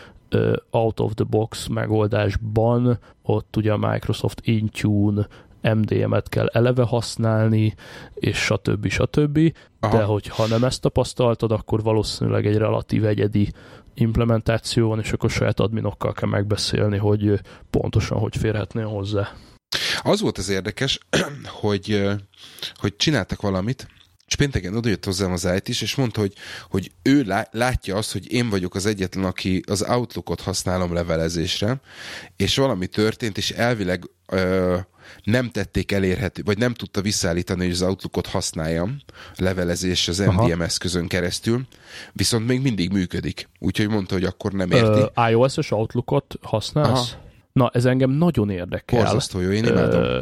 [0.72, 5.28] out of the box megoldásban ott ugye a Microsoft Intune
[5.74, 7.76] MDM-et kell eleve használni,
[8.14, 8.88] és stb.
[8.88, 9.54] stb.
[9.80, 9.98] Aha.
[9.98, 13.54] De hogyha nem ezt tapasztaltad, akkor valószínűleg egy relatív egyedi
[13.94, 17.40] implementáció van, és akkor saját adminokkal kell megbeszélni, hogy
[17.70, 19.32] pontosan hogy férhetnél hozzá.
[20.02, 21.00] Az volt az érdekes,
[21.62, 22.06] hogy,
[22.76, 23.88] hogy csináltak valamit,
[24.28, 26.34] és pénteken odajött hozzám az it és mondta, hogy,
[26.70, 31.82] hogy ő látja azt, hogy én vagyok az egyetlen, aki az Outlookot használom levelezésre,
[32.36, 34.78] és valami történt, és elvileg ö,
[35.24, 38.98] nem tették elérhető, vagy nem tudta visszaállítani, hogy az Outlookot használjam
[39.36, 40.64] levelezés az MDM Aha.
[40.64, 41.62] eszközön keresztül,
[42.14, 43.50] viszont még mindig működik.
[43.60, 45.02] Úgyhogy mondta, hogy akkor nem érti.
[45.16, 47.12] Uh, iOS-es Outlookot használsz?
[47.12, 47.24] Aha.
[47.52, 49.00] Na, ez engem nagyon érdekel.
[49.00, 50.02] Borzasztó jó, én imádom.
[50.02, 50.20] Uh,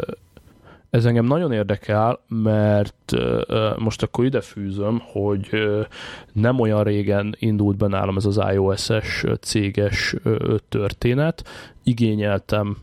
[0.89, 5.85] ez engem nagyon érdekel, mert uh, most akkor ide fűzöm, hogy uh,
[6.33, 11.43] nem olyan régen indult be nálam ez az iOS-es céges uh, történet.
[11.83, 12.77] Igényeltem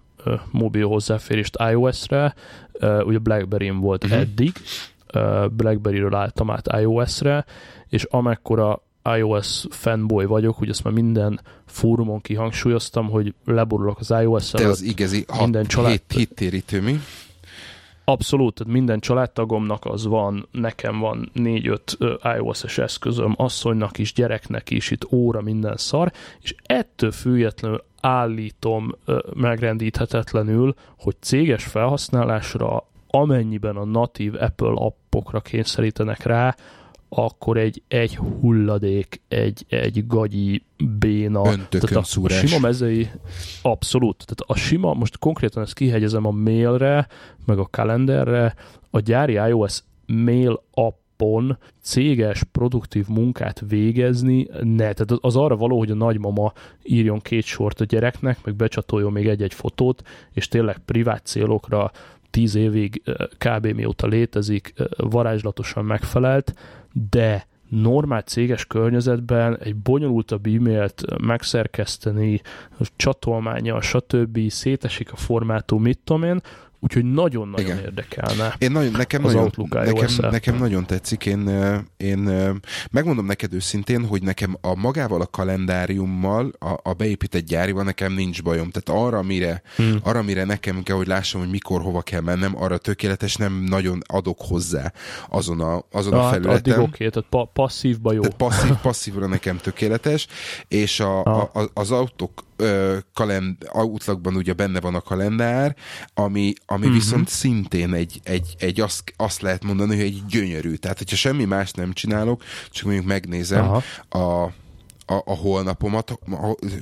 [0.51, 2.35] mobil hozzáférést iOS-re,
[2.81, 4.21] ugye BlackBerry-n volt uh-huh.
[4.21, 4.53] eddig,
[5.51, 7.45] BlackBerry-ről álltam át iOS-re,
[7.89, 8.83] és amekkora
[9.17, 14.61] iOS fanboy vagyok, hogy ezt már minden fórumon kihangsúlyoztam, hogy leborulok az iOS-el.
[14.61, 15.91] Te az igazi minden család...
[15.91, 17.01] hit, hittérítő mi?
[18.11, 21.99] Abszolút, minden családtagomnak az van, nekem van négy-öt
[22.37, 28.95] iOS-es eszközöm, asszonynak is, gyereknek is, itt óra, minden szar, és ettől függetlenül állítom
[29.35, 36.57] megrendíthetetlenül, hogy céges felhasználásra, amennyiben a natív Apple appokra kényszerítenek rá,
[37.13, 40.63] akkor egy, egy hulladék, egy, egy gagyi
[40.99, 41.43] béna.
[41.43, 43.11] tehát a, a sima mezei,
[43.63, 44.17] abszolút.
[44.17, 47.07] Tehát a sima, most konkrétan ezt kihegyezem a mailre,
[47.47, 48.55] meg a kalenderre,
[48.91, 54.93] a gyári iOS mail appon céges, produktív munkát végezni, ne.
[54.93, 56.53] Tehát az arra való, hogy a nagymama
[56.83, 60.03] írjon két sort a gyereknek, meg becsatoljon még egy-egy fotót,
[60.33, 61.91] és tényleg privát célokra
[62.31, 63.03] tíz évig
[63.39, 63.67] kb.
[63.67, 66.55] mióta létezik, varázslatosan megfelelt,
[66.93, 72.41] de normál céges környezetben egy bonyolultabb e-mailt megszerkeszteni,
[72.97, 74.49] csatolmánya, stb.
[74.49, 76.41] szétesik a formátum, mit tudom én,
[76.83, 77.79] Úgyhogy nagyon-nagyon Igen.
[77.79, 78.55] érdekelne.
[78.59, 81.27] Én nagyon, nekem, az nagyon, nekem, nekem nagyon tetszik.
[81.27, 81.49] Én,
[81.97, 82.19] én
[82.91, 88.43] megmondom neked őszintén, hogy nekem a magával a kalendáriummal, a, a beépített gyárival nekem nincs
[88.43, 88.71] bajom.
[88.71, 89.99] Tehát arra, mire, hmm.
[90.03, 94.01] arra, mire nekem kell, hogy lássam, hogy mikor, hova kell mennem, arra tökéletes, nem nagyon
[94.07, 94.93] adok hozzá
[95.29, 96.55] azon a, azon a, a felületen.
[96.55, 98.21] Addig oké, okay, tehát pa- passzívba jó.
[98.21, 100.27] Tehát passzív, passzívra nekem tökéletes,
[100.69, 102.49] és a, a, a, az autók
[103.15, 105.77] kalend, Outlookban ugye benne van a kalendár,
[106.15, 106.95] ami, ami uh-huh.
[106.95, 110.75] viszont szintén egy, egy, egy azt, azt lehet mondani, hogy egy gyönyörű.
[110.75, 113.83] Tehát, hogyha semmi más nem csinálok, csak mondjuk megnézem Aha.
[114.19, 114.53] a
[115.11, 116.19] a, a holnapomat,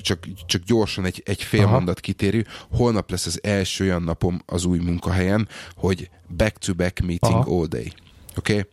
[0.01, 1.73] csak, csak gyorsan egy, egy fél Aha.
[1.73, 7.51] mondat kitérő, holnap lesz az első olyan napom az új munkahelyen, hogy back-to-back meeting Aha.
[7.51, 7.93] all day.
[8.37, 8.53] Oké?
[8.53, 8.71] Okay?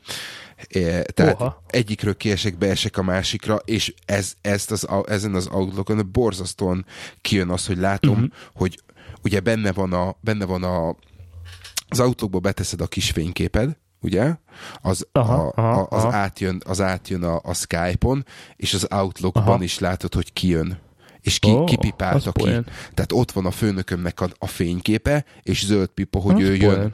[1.14, 1.64] Tehát Oha.
[1.68, 6.86] egyikről kiesek, beesek a másikra, és ez, ezt az, ezen az Outlookon borzasztóan
[7.22, 8.32] kijön az, hogy látom, uh-huh.
[8.54, 8.80] hogy
[9.24, 10.96] ugye benne van a, benne van a
[11.88, 14.36] az autókba beteszed a kis fényképed, ugye?
[14.82, 16.16] Az, aha, a, aha, az, aha.
[16.16, 19.64] Átjön, az átjön a, a Skype-on, és az Outlookban aha.
[19.64, 20.84] is látod, hogy kijön
[21.26, 22.42] és ki, oh, kipipálta ki.
[22.42, 22.66] Poén.
[22.94, 26.72] Tehát ott van a főnökömnek a, a fényképe, és zöld pipa, hogy az ő poén.
[26.72, 26.94] jön.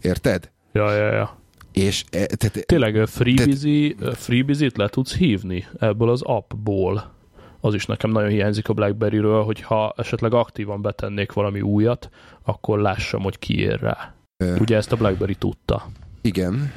[0.00, 0.50] Érted?
[0.72, 1.39] Ja, ja, ja.
[1.72, 7.12] És, e, tehát, Tényleg Freebizzy, tehát, Freebizzy-t le tudsz hívni ebből az appból.
[7.60, 12.10] Az is nekem nagyon hiányzik a BlackBerry-ről, hogy ha esetleg aktívan betennék valami újat,
[12.42, 14.14] akkor lássam, hogy ki ér rá.
[14.36, 15.86] E, Ugye ezt a BlackBerry tudta.
[16.20, 16.72] Igen.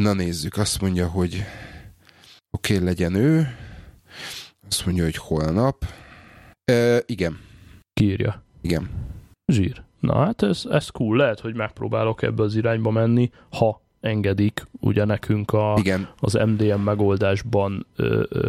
[0.00, 1.42] Na nézzük, azt mondja, hogy
[2.50, 3.56] oké, okay, legyen ő.
[4.68, 5.84] Azt mondja, hogy holnap.
[6.64, 7.38] E, igen.
[7.92, 8.42] Kírja.
[8.60, 8.90] Igen.
[9.52, 9.82] Zsír.
[10.00, 15.04] Na hát ez, ez cool, lehet, hogy megpróbálok ebbe az irányba menni, ha engedik, ugye
[15.04, 16.08] nekünk a, Igen.
[16.18, 18.48] az MDM megoldásban ö, ö,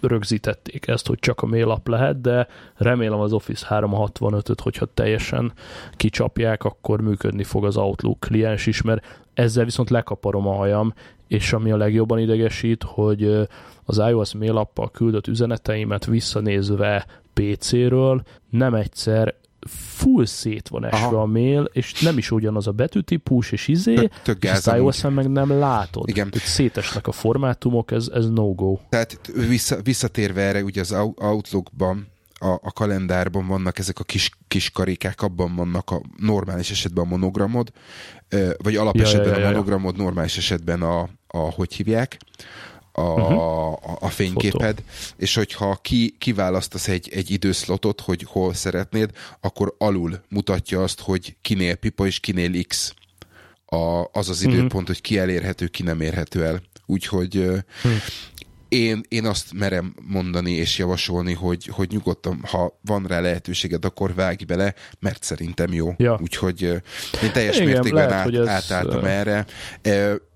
[0.00, 5.52] rögzítették ezt, hogy csak a mail app lehet, de remélem az Office 365-öt, hogyha teljesen
[5.96, 10.94] kicsapják, akkor működni fog az Outlook kliens is, mert ezzel viszont lekaparom a hajam,
[11.28, 13.48] és ami a legjobban idegesít, hogy
[13.84, 19.34] az iOS mail appal küldött üzeneteimet visszanézve PC-ről nem egyszer
[19.68, 21.20] full szét van esve Aha.
[21.20, 25.30] a mail, és nem is ugyanaz a betűtípus, és izé, Tök és a ios meg
[25.30, 26.08] nem látod.
[26.08, 26.30] Igen.
[26.30, 28.78] Tehát szétesnek a formátumok, ez, ez no-go.
[28.88, 32.06] Tehát vissza, visszatérve erre, ugye az Outlookban
[32.42, 37.08] a, a kalendárban vannak ezek a kis, kis karikák, abban vannak a normális esetben a
[37.08, 37.72] monogramod,
[38.56, 42.18] vagy alapesetben ja, ja, ja, a monogramod, normális esetben a, a hogy hívják,
[42.92, 43.40] a, uh-huh.
[43.40, 45.16] a, a fényképed, Fotó.
[45.16, 51.36] és hogyha ki, kiválasztasz egy, egy időszlotot, hogy hol szeretnéd, akkor alul mutatja azt, hogy
[51.40, 52.94] kinél pipa és kinél X
[53.66, 54.86] a, az az időpont, uh-huh.
[54.86, 56.62] hogy ki elérhető, ki nem érhető el.
[56.86, 57.92] Úgyhogy uh-huh.
[58.68, 64.14] én, én azt merem mondani és javasolni, hogy, hogy nyugodtan, ha van rá lehetőséged, akkor
[64.14, 65.94] vágj bele, mert szerintem jó.
[65.96, 66.18] Ja.
[66.22, 66.62] Úgyhogy
[67.22, 68.46] én teljes Igen, mértékben lehet, át, ez...
[68.48, 69.46] átálltam erre.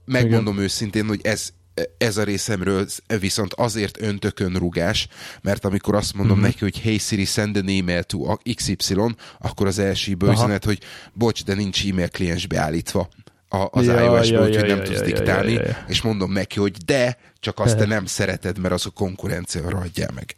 [0.04, 0.64] Megmondom Igen.
[0.64, 1.52] őszintén, hogy ez,
[1.98, 2.86] ez a részemről
[3.20, 5.08] viszont azért öntökön rugás,
[5.42, 6.46] mert amikor azt mondom mm-hmm.
[6.46, 8.94] neki, hogy hey Siri, send an email to XY,
[9.38, 10.78] akkor az első üzenet, hogy
[11.12, 13.08] bocs, de nincs e-mail kliens beállítva
[13.48, 15.84] a, az ja, iOS-ből, ja, úgyhogy ja, nem ja, tudsz ja, diktálni, ja, ja, ja.
[15.88, 20.10] és mondom neki, hogy de, csak azt te nem szereted, mert az a konkurencia adjál
[20.14, 20.34] meg.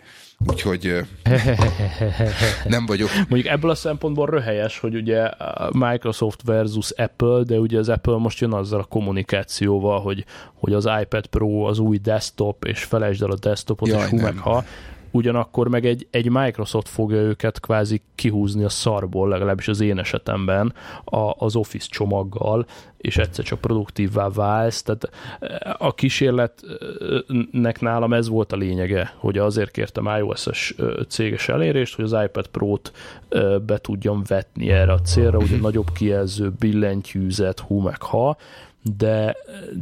[0.47, 0.95] Úgyhogy
[2.65, 3.09] nem vagyok.
[3.29, 5.31] Mondjuk ebből a szempontból röhelyes, hogy ugye
[5.73, 10.25] Microsoft versus Apple, de ugye az Apple most jön azzal a kommunikációval, hogy,
[10.55, 14.17] hogy az iPad Pro az új desktop, és felejtsd el a desktopot, Jaj, és hú
[14.17, 14.65] meg ha
[15.11, 20.75] ugyanakkor meg egy, egy Microsoft fogja őket kvázi kihúzni a szarból, legalábbis az én esetemben,
[21.05, 22.67] a, az Office csomaggal,
[22.99, 24.83] és egyszer csak produktívvá válsz.
[24.83, 31.49] Tehát eh, a kísérletnek nálam ez volt a lényege, hogy azért kértem iOS-es eh, céges
[31.49, 32.93] elérést, hogy az iPad Pro-t
[33.29, 38.37] eh, be tudjam vetni erre a célra, ugye nagyobb kijelző, billentyűzet, hú meg ha,
[38.83, 39.37] de,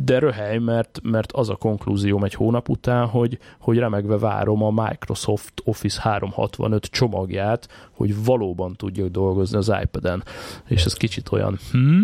[0.05, 4.71] de röhely, mert, mert az a konklúzióm egy hónap után, hogy, hogy remegve várom a
[4.71, 10.23] Microsoft Office 365 csomagját, hogy valóban tudjak dolgozni az iPad-en.
[10.67, 12.01] És ez kicsit olyan hm,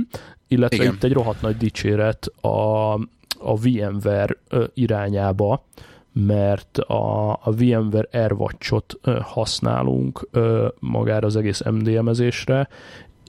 [0.53, 0.95] illetve Igen.
[0.95, 2.93] itt egy rohadt nagy dicséret a,
[3.39, 4.37] a VMware
[4.75, 5.65] irányába,
[6.13, 10.29] mert a, a VMware AirWatch-ot használunk
[10.79, 12.69] magára az egész MDM-ezésre,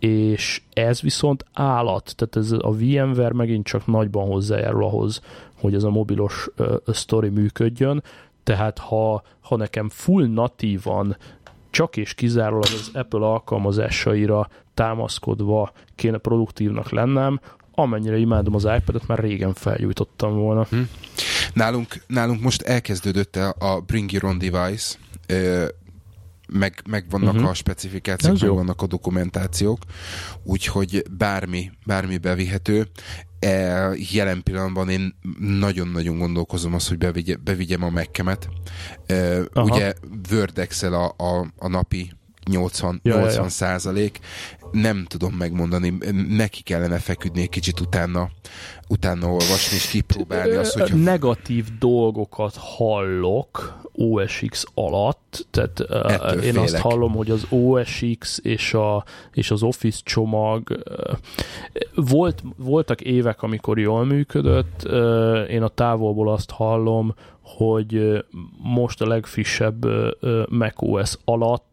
[0.03, 5.21] és ez viszont állat, tehát ez a VMware megint csak nagyban hozzájárul ahhoz,
[5.59, 8.03] hogy ez a mobilos uh, story működjön,
[8.43, 11.17] tehát ha, ha nekem full natívan
[11.69, 17.39] csak és kizárólag az Apple alkalmazásaira támaszkodva kéne produktívnak lennem,
[17.71, 20.65] amennyire imádom az iPad-et, már régen felgyújtottam volna.
[20.69, 20.77] Hm.
[21.53, 24.97] Nálunk, nálunk most elkezdődött a Bring Your Own Device,
[26.47, 27.49] meg, meg vannak uh-huh.
[27.49, 29.77] a specifikációk, meg vannak a dokumentációk,
[30.43, 32.87] úgyhogy bármi, bármi bevihető.
[33.39, 38.49] E, jelen pillanatban én nagyon-nagyon gondolkozom az, hogy bevigye, bevigyem a Mac-emet.
[39.05, 39.93] E, ugye
[40.31, 42.11] Word Excel a, a, a napi
[42.45, 43.49] 80, ja, 80 ja, ja.
[43.49, 44.19] százalék.
[44.74, 45.97] Nem tudom megmondani,
[46.30, 48.30] neki kellene feküdni egy kicsit utána,
[48.88, 51.03] utána olvasni és kipróbálni azt, hogy...
[51.03, 56.63] Negatív dolgokat hallok OSX alatt, tehát Ettől én félek.
[56.63, 59.03] azt hallom, hogy az OSX és, a,
[59.34, 60.84] és az Office csomag
[61.95, 64.84] volt, voltak évek, amikor jól működött,
[65.49, 68.24] én a távolból azt hallom, hogy
[68.57, 69.86] most a legfrissebb
[70.49, 71.72] macOS alatt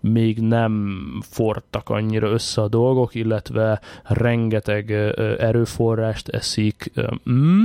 [0.00, 4.90] még nem fortak annyira össze a dolgok, illetve rengeteg
[5.38, 6.92] erőforrást eszik.
[7.30, 7.64] Mm,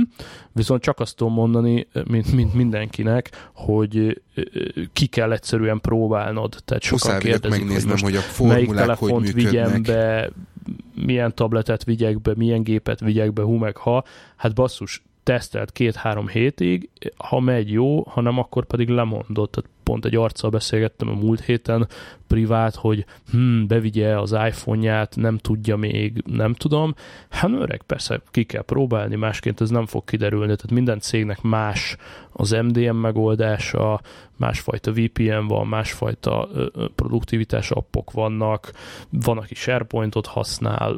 [0.52, 4.20] viszont csak azt tudom mondani, mint, mint mindenkinek, hogy
[4.92, 6.56] ki kell egyszerűen próbálnod.
[6.64, 10.30] Tehát sokan kérdezik, megnéznem, hogy, hogy a formulák melyik telefont hogy vigyem be,
[10.94, 14.04] milyen tabletet vigyek be, milyen gépet vigyek be, hú meg ha.
[14.36, 19.52] Hát basszus, tesztelt két-három hétig, ha megy jó, ha nem, akkor pedig lemondott.
[19.52, 21.88] Tehát pont egy arccal beszélgettem a múlt héten
[22.26, 26.94] privát, hogy hm, bevigye az iPhone-ját, nem tudja még, nem tudom.
[27.28, 30.46] Hát öreg, persze ki kell próbálni, másként ez nem fog kiderülni.
[30.46, 31.96] Tehát minden cégnek más
[32.32, 34.00] az MDM megoldása,
[34.36, 36.48] másfajta VPN van, másfajta
[36.94, 38.72] produktivitás appok vannak,
[39.10, 40.96] van, aki SharePointot használ,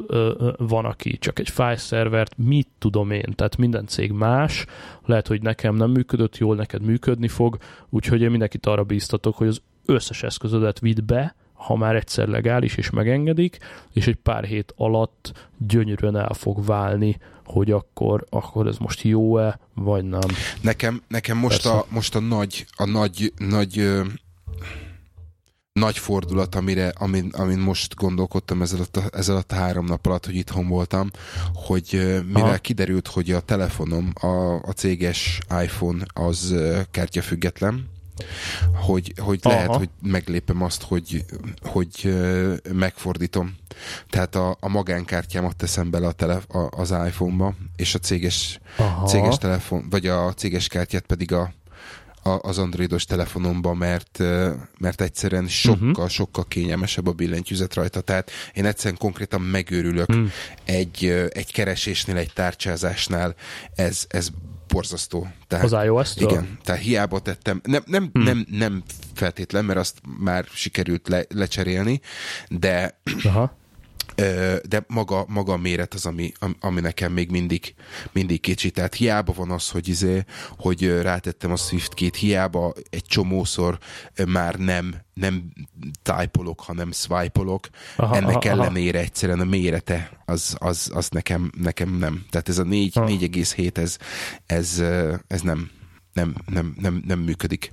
[0.57, 4.67] van, aki csak egy file szervert, mit tudom én, tehát minden cég más,
[5.11, 7.59] lehet, hogy nekem nem működött jól, neked működni fog,
[7.89, 12.77] úgyhogy én mindenkit arra bíztatok, hogy az összes eszközödet vidd be, ha már egyszer legális
[12.77, 13.59] és megengedik,
[13.93, 19.61] és egy pár hét alatt gyönyörűen el fog válni, hogy akkor, akkor ez most jó-e,
[19.75, 20.29] vagy nem.
[20.61, 24.01] Nekem, nekem most, a, most a nagy, a nagy, nagy
[25.81, 30.35] nagy fordulat, amire, amin, amin most gondolkodtam ezzel a, ezzel a három nap alatt, hogy
[30.35, 31.11] itthon voltam,
[31.55, 31.87] hogy
[32.27, 32.57] mivel Aha.
[32.57, 36.55] kiderült, hogy a telefonom, a, a céges iPhone az
[36.91, 37.89] kártyafüggetlen,
[38.75, 41.25] hogy, hogy lehet, hogy meglépem azt, hogy,
[41.63, 42.15] hogy
[42.73, 43.55] megfordítom.
[44.09, 48.61] Tehát a, a magánkártyámat teszem bele a tele, a, az iPhone-ba, és a céges,
[49.07, 51.53] céges telefon, vagy a céges kártyát pedig a,
[52.23, 54.19] az androidos telefonomba, mert,
[54.79, 56.09] mert egyszerűen sokkal, uh-huh.
[56.09, 58.01] sokkal kényelmesebb a billentyűzet rajta.
[58.01, 60.31] Tehát én egyszerűen konkrétan megőrülök uh-huh.
[60.65, 63.35] egy, egy keresésnél, egy tárcsázásnál.
[63.75, 64.29] Ez, ez
[64.69, 65.29] borzasztó.
[65.47, 66.31] Tehát, az ios -től?
[66.31, 68.23] Igen, tehát hiába tettem, nem, nem, hmm.
[68.23, 68.83] nem, nem
[69.15, 72.01] feltétlen, mert azt már sikerült le, lecserélni,
[72.49, 73.59] de Aha
[74.69, 77.75] de maga, maga a méret az, ami, ami nekem még mindig,
[78.13, 78.71] mindig kicsi.
[78.71, 80.25] Tehát hiába van az, hogy, izé,
[80.59, 83.79] hogy rátettem a Swift két, hiába egy csomószor
[84.27, 85.53] már nem, nem
[86.03, 87.69] typolok, hanem swipe-olok.
[87.97, 89.07] Aha, Ennek aha, ellenére aha.
[89.07, 92.25] egyszerűen a mérete az, az, az nekem, nekem nem.
[92.31, 93.97] Tehát ez a 4, 4,7 ez,
[94.47, 94.83] ez,
[95.27, 95.71] ez nem,
[96.13, 97.73] nem, nem, nem, nem működik.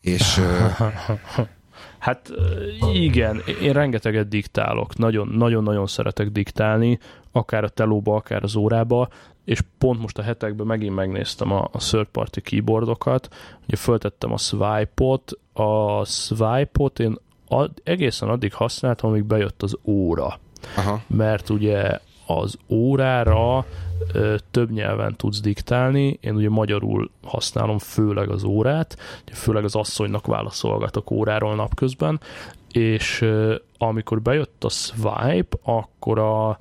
[0.00, 0.40] És
[1.98, 2.32] Hát
[2.92, 6.98] igen, én rengeteget diktálok, nagyon-nagyon szeretek diktálni,
[7.32, 9.08] akár a telóba, akár az órába,
[9.44, 13.28] és pont most a hetekben megint megnéztem a, a third party keyboardokat,
[13.66, 17.16] ugye föltettem a swipe-ot, a swipe-ot én
[17.48, 20.38] ad, egészen addig használtam, amíg bejött az óra.
[20.76, 21.02] Aha.
[21.06, 23.66] Mert ugye az órára
[24.50, 26.18] több nyelven tudsz diktálni.
[26.20, 28.96] Én ugye magyarul használom főleg az órát,
[29.32, 32.20] főleg az asszonynak válaszolgatok óráról napközben,
[32.72, 33.24] és
[33.78, 36.58] amikor bejött a swipe, akkor a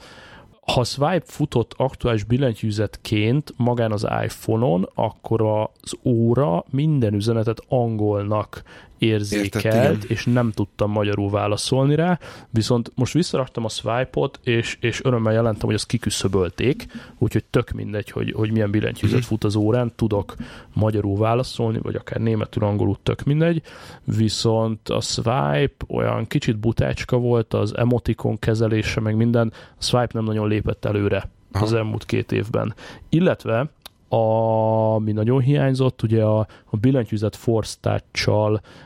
[0.66, 5.42] ha swipe futott aktuális billentyűzetként magán az iPhone-on, akkor
[5.82, 8.64] az óra minden üzenetet angolnak
[9.04, 15.04] érzékelt, Érted, és nem tudtam magyarul válaszolni rá, viszont most visszaraktam a swipe-ot, és, és
[15.04, 16.86] örömmel jelentem, hogy azt kiküszöbölték,
[17.18, 19.28] úgyhogy tök mindegy, hogy, hogy milyen billentyűzet mhm.
[19.28, 20.36] fut az órán, tudok
[20.74, 23.62] magyarul válaszolni, vagy akár németül, angolul, tök mindegy,
[24.04, 30.24] viszont a swipe olyan kicsit butácska volt, az emotikon kezelése, meg minden, a swipe nem
[30.24, 31.66] nagyon lépett előre Aha.
[31.66, 32.74] az elmúlt két évben.
[33.10, 33.70] Illetve
[34.14, 38.30] ami nagyon hiányzott, ugye a, a billentyűzet force touch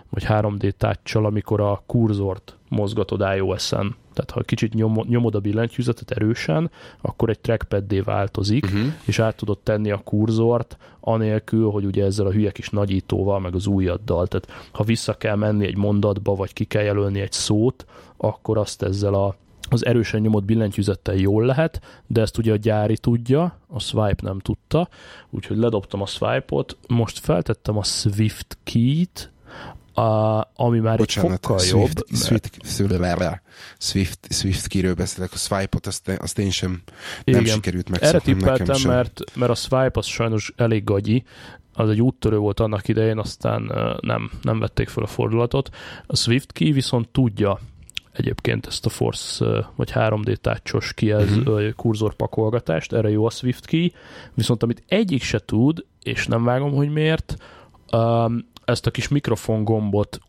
[0.10, 3.96] vagy 3D touch amikor a kurzort mozgatod iOS-en.
[4.14, 6.72] Tehát ha kicsit nyom, nyomod a billentyűzetet erősen,
[7.02, 8.94] akkor egy trackpad változik, uh-huh.
[9.06, 13.56] és át tudod tenni a kurzort, anélkül, hogy ugye ezzel a hülye kis nagyítóval, meg
[13.56, 14.28] az újaddal.
[14.28, 17.86] Tehát ha vissza kell menni egy mondatba, vagy ki kell jelölni egy szót,
[18.18, 19.36] akkor azt ezzel a
[19.70, 24.39] az erősen nyomott billentyűzettel jól lehet, de ezt ugye a gyári tudja, a swipe nem
[24.39, 24.89] tudta,
[25.30, 29.32] úgyhogy ledobtam a swipe-ot, most feltettem a Swift key-t,
[29.93, 32.18] a, ami már Bocsánat, egy fokkal Swift, jobb.
[32.18, 33.41] Swift, Swift,
[33.78, 36.82] Swift, Swift kiről beszélek, a swipe-ot azt, azt én sem
[37.24, 37.53] nem Igen.
[37.53, 38.22] sikerült megszoknom.
[38.26, 41.24] Erre tippeltem, mert, mert a swipe az sajnos elég gagyi,
[41.74, 45.70] az egy úttörő volt annak idején, aztán nem, nem vették fel a fordulatot.
[46.07, 47.59] A Swift key viszont tudja
[48.18, 49.45] egyébként ezt a Force
[49.76, 51.74] vagy 3D tácsos kijelz uh-huh.
[51.74, 53.93] kurzorpakolgatást, erre jó a Swift key,
[54.34, 57.36] viszont amit egyik se tud, és nem vágom, hogy miért,
[58.65, 60.20] ezt a kis mikrofon gombot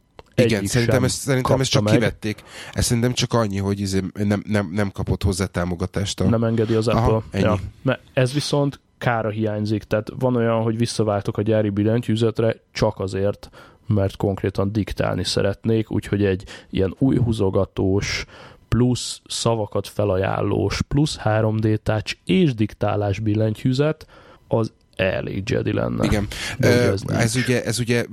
[0.45, 1.93] igen, szerintem, ezt, szerintem ezt csak meg.
[1.93, 2.43] kivették.
[2.73, 6.21] Ez szerintem csak annyi, hogy izé nem, nem, nem kapott hozzá támogatást.
[6.21, 6.29] A...
[6.29, 7.03] Nem engedi az Apple.
[7.03, 7.45] Aha, ennyi.
[7.45, 7.59] Ja.
[7.83, 13.51] Mert ez viszont kára hiányzik, tehát van olyan, hogy visszaváltok a gyári billentyűzetre csak azért,
[13.89, 18.25] mert konkrétan diktálni szeretnék, úgyhogy egy ilyen új húzogatós,
[18.69, 24.07] plusz szavakat felajánlós, plusz 3D touch és diktálás billentyűzet,
[24.49, 26.05] az elég Jedi lenne.
[26.05, 26.27] Igen.
[26.59, 28.05] Ez, ez, ugye, ez ugye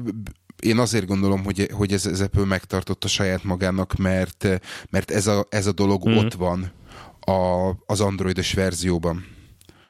[0.59, 4.47] én azért gondolom, hogy, hogy ez, ez Apple megtartotta saját magának, mert,
[4.89, 6.15] mert ez, a, ez a dolog mm.
[6.17, 6.71] ott van
[7.19, 9.25] a, az androidos verzióban.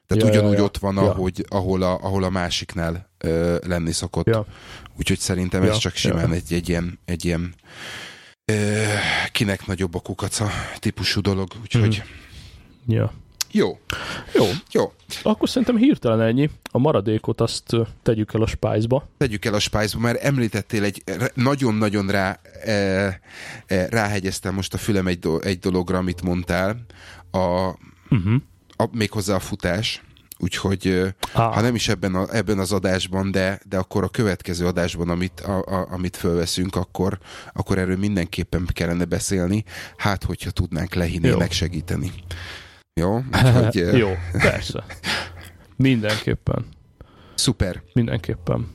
[0.07, 0.63] Tehát ja, ugyanúgy ja, ja.
[0.63, 1.01] ott van, ja.
[1.01, 4.25] ahogy, ahol, a, ahol a másiknál ö, lenni szokott.
[4.25, 4.45] Ja.
[4.97, 6.35] Úgyhogy szerintem ja, ez csak simán ja.
[6.35, 7.53] egy, egy ilyen, egy ilyen
[8.45, 8.83] ö,
[9.31, 10.49] kinek nagyobb a kukaca
[10.79, 11.51] típusú dolog.
[11.61, 12.03] Úgyhogy...
[12.05, 12.93] Mm.
[12.93, 13.13] Ja.
[13.51, 13.79] Jó.
[14.33, 14.45] Jó.
[14.71, 14.93] Jó.
[15.23, 16.49] Akkor szerintem hirtelen ennyi.
[16.71, 19.07] A maradékot azt tegyük el a Spice-ba.
[19.17, 21.03] Tegyük el a Spice-ba, mert említettél egy
[21.33, 26.85] nagyon-nagyon rá, e, e, ráhegyeztem most a fülem egy, do, egy dologra, amit mondtál.
[27.31, 27.75] A,
[28.09, 28.41] uh-huh.
[28.75, 30.03] a, méghozzá a futás.
[30.37, 31.53] Úgyhogy ah.
[31.53, 35.39] ha nem is ebben, a, ebben az adásban, de, de akkor a következő adásban, amit,
[35.39, 37.19] a, a, amit fölveszünk, akkor,
[37.53, 39.63] akkor erről mindenképpen kellene beszélni.
[39.97, 41.37] Hát, hogyha tudnánk lehinni, Jó.
[41.37, 42.11] megsegíteni.
[42.93, 43.17] Jó?
[43.17, 44.85] Úgyhogy, Jó, persze.
[45.75, 46.65] Mindenképpen.
[47.35, 47.81] Szuper.
[47.93, 48.67] Mindenképpen.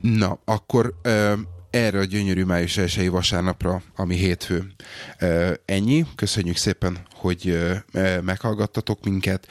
[0.00, 1.32] Na, akkor ö,
[1.70, 4.72] erre a gyönyörű május elsői vasárnapra, ami hétfő.
[5.18, 6.06] Ö, ennyi.
[6.14, 9.46] Köszönjük szépen, hogy ö, meghallgattatok minket.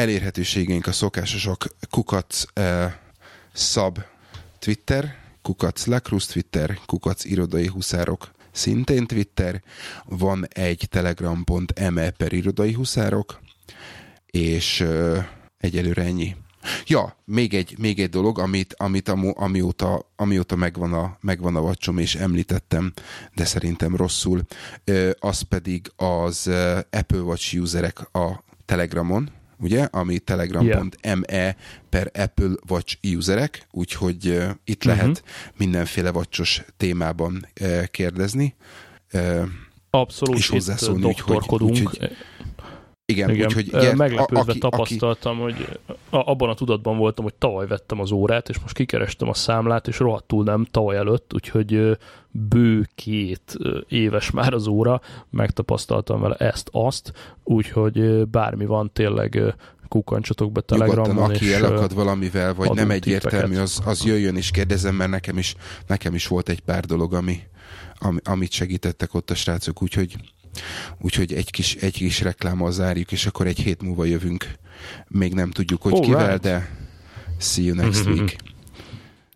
[0.00, 2.84] Elérhetőségeink a szokásosok kukac ö,
[3.52, 3.98] szab
[4.58, 9.62] Twitter, kukac Lakrus Twitter, kukac irodai huszárok, szintén Twitter,
[10.04, 13.40] van egy telegram.me per irodai huszárok,
[14.26, 15.24] és uh,
[15.58, 16.36] egyelőre ennyi.
[16.86, 21.60] Ja, még egy, még egy dolog, amit, amit amu, amióta, amióta megvan, a, megvan a
[21.60, 22.92] vacsom, és említettem,
[23.34, 24.42] de szerintem rosszul,
[25.18, 26.50] az pedig az
[26.90, 31.56] Apple Watch userek a Telegramon, ugye, ami telegram.me
[31.88, 35.00] per Apple Watch userek, úgyhogy uh, itt uh-huh.
[35.00, 35.22] lehet
[35.56, 38.54] mindenféle watchos témában uh, kérdezni.
[39.12, 39.42] Uh,
[39.90, 41.70] Abszolút, és hozzászólni, itt doktorkodunk.
[41.72, 42.10] Úgy, hogy,
[43.10, 43.46] igen, Igen.
[43.46, 45.52] úgyhogy meglepődve aki, tapasztaltam, aki...
[45.52, 45.78] hogy
[46.10, 49.98] abban a tudatban voltam, hogy tavaly vettem az órát, és most kikerestem a számlát, és
[49.98, 51.98] rohadtul nem tavaly előtt, úgyhogy
[52.30, 53.56] bő két
[53.88, 55.00] éves már az óra,
[55.30, 57.12] megtapasztaltam vele ezt-azt,
[57.44, 59.54] úgyhogy bármi van tényleg
[59.88, 61.08] kukancsatok be Telegramon.
[61.08, 65.54] Nyugodtan, aki elakad valamivel, vagy nem egyértelmű, az, az jöjjön és kérdezem, mert nekem is,
[65.86, 67.42] nekem is volt egy pár dolog, ami,
[67.98, 70.16] ami, amit segítettek ott a srácok, úgyhogy
[71.00, 74.52] Úgyhogy egy kis, egy kis reklámmal zárjuk, és akkor egy hét múlva jövünk.
[75.08, 76.42] Még nem tudjuk, hogy All kivel, right.
[76.42, 76.68] de
[77.38, 78.36] see you next week.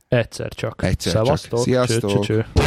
[0.09, 0.83] Egyszer csak.
[0.83, 1.51] Egyszer Szevasztok.
[1.51, 1.63] csak.
[1.63, 2.11] Sziasztok!
[2.11, 2.63] Cső, cső, cső.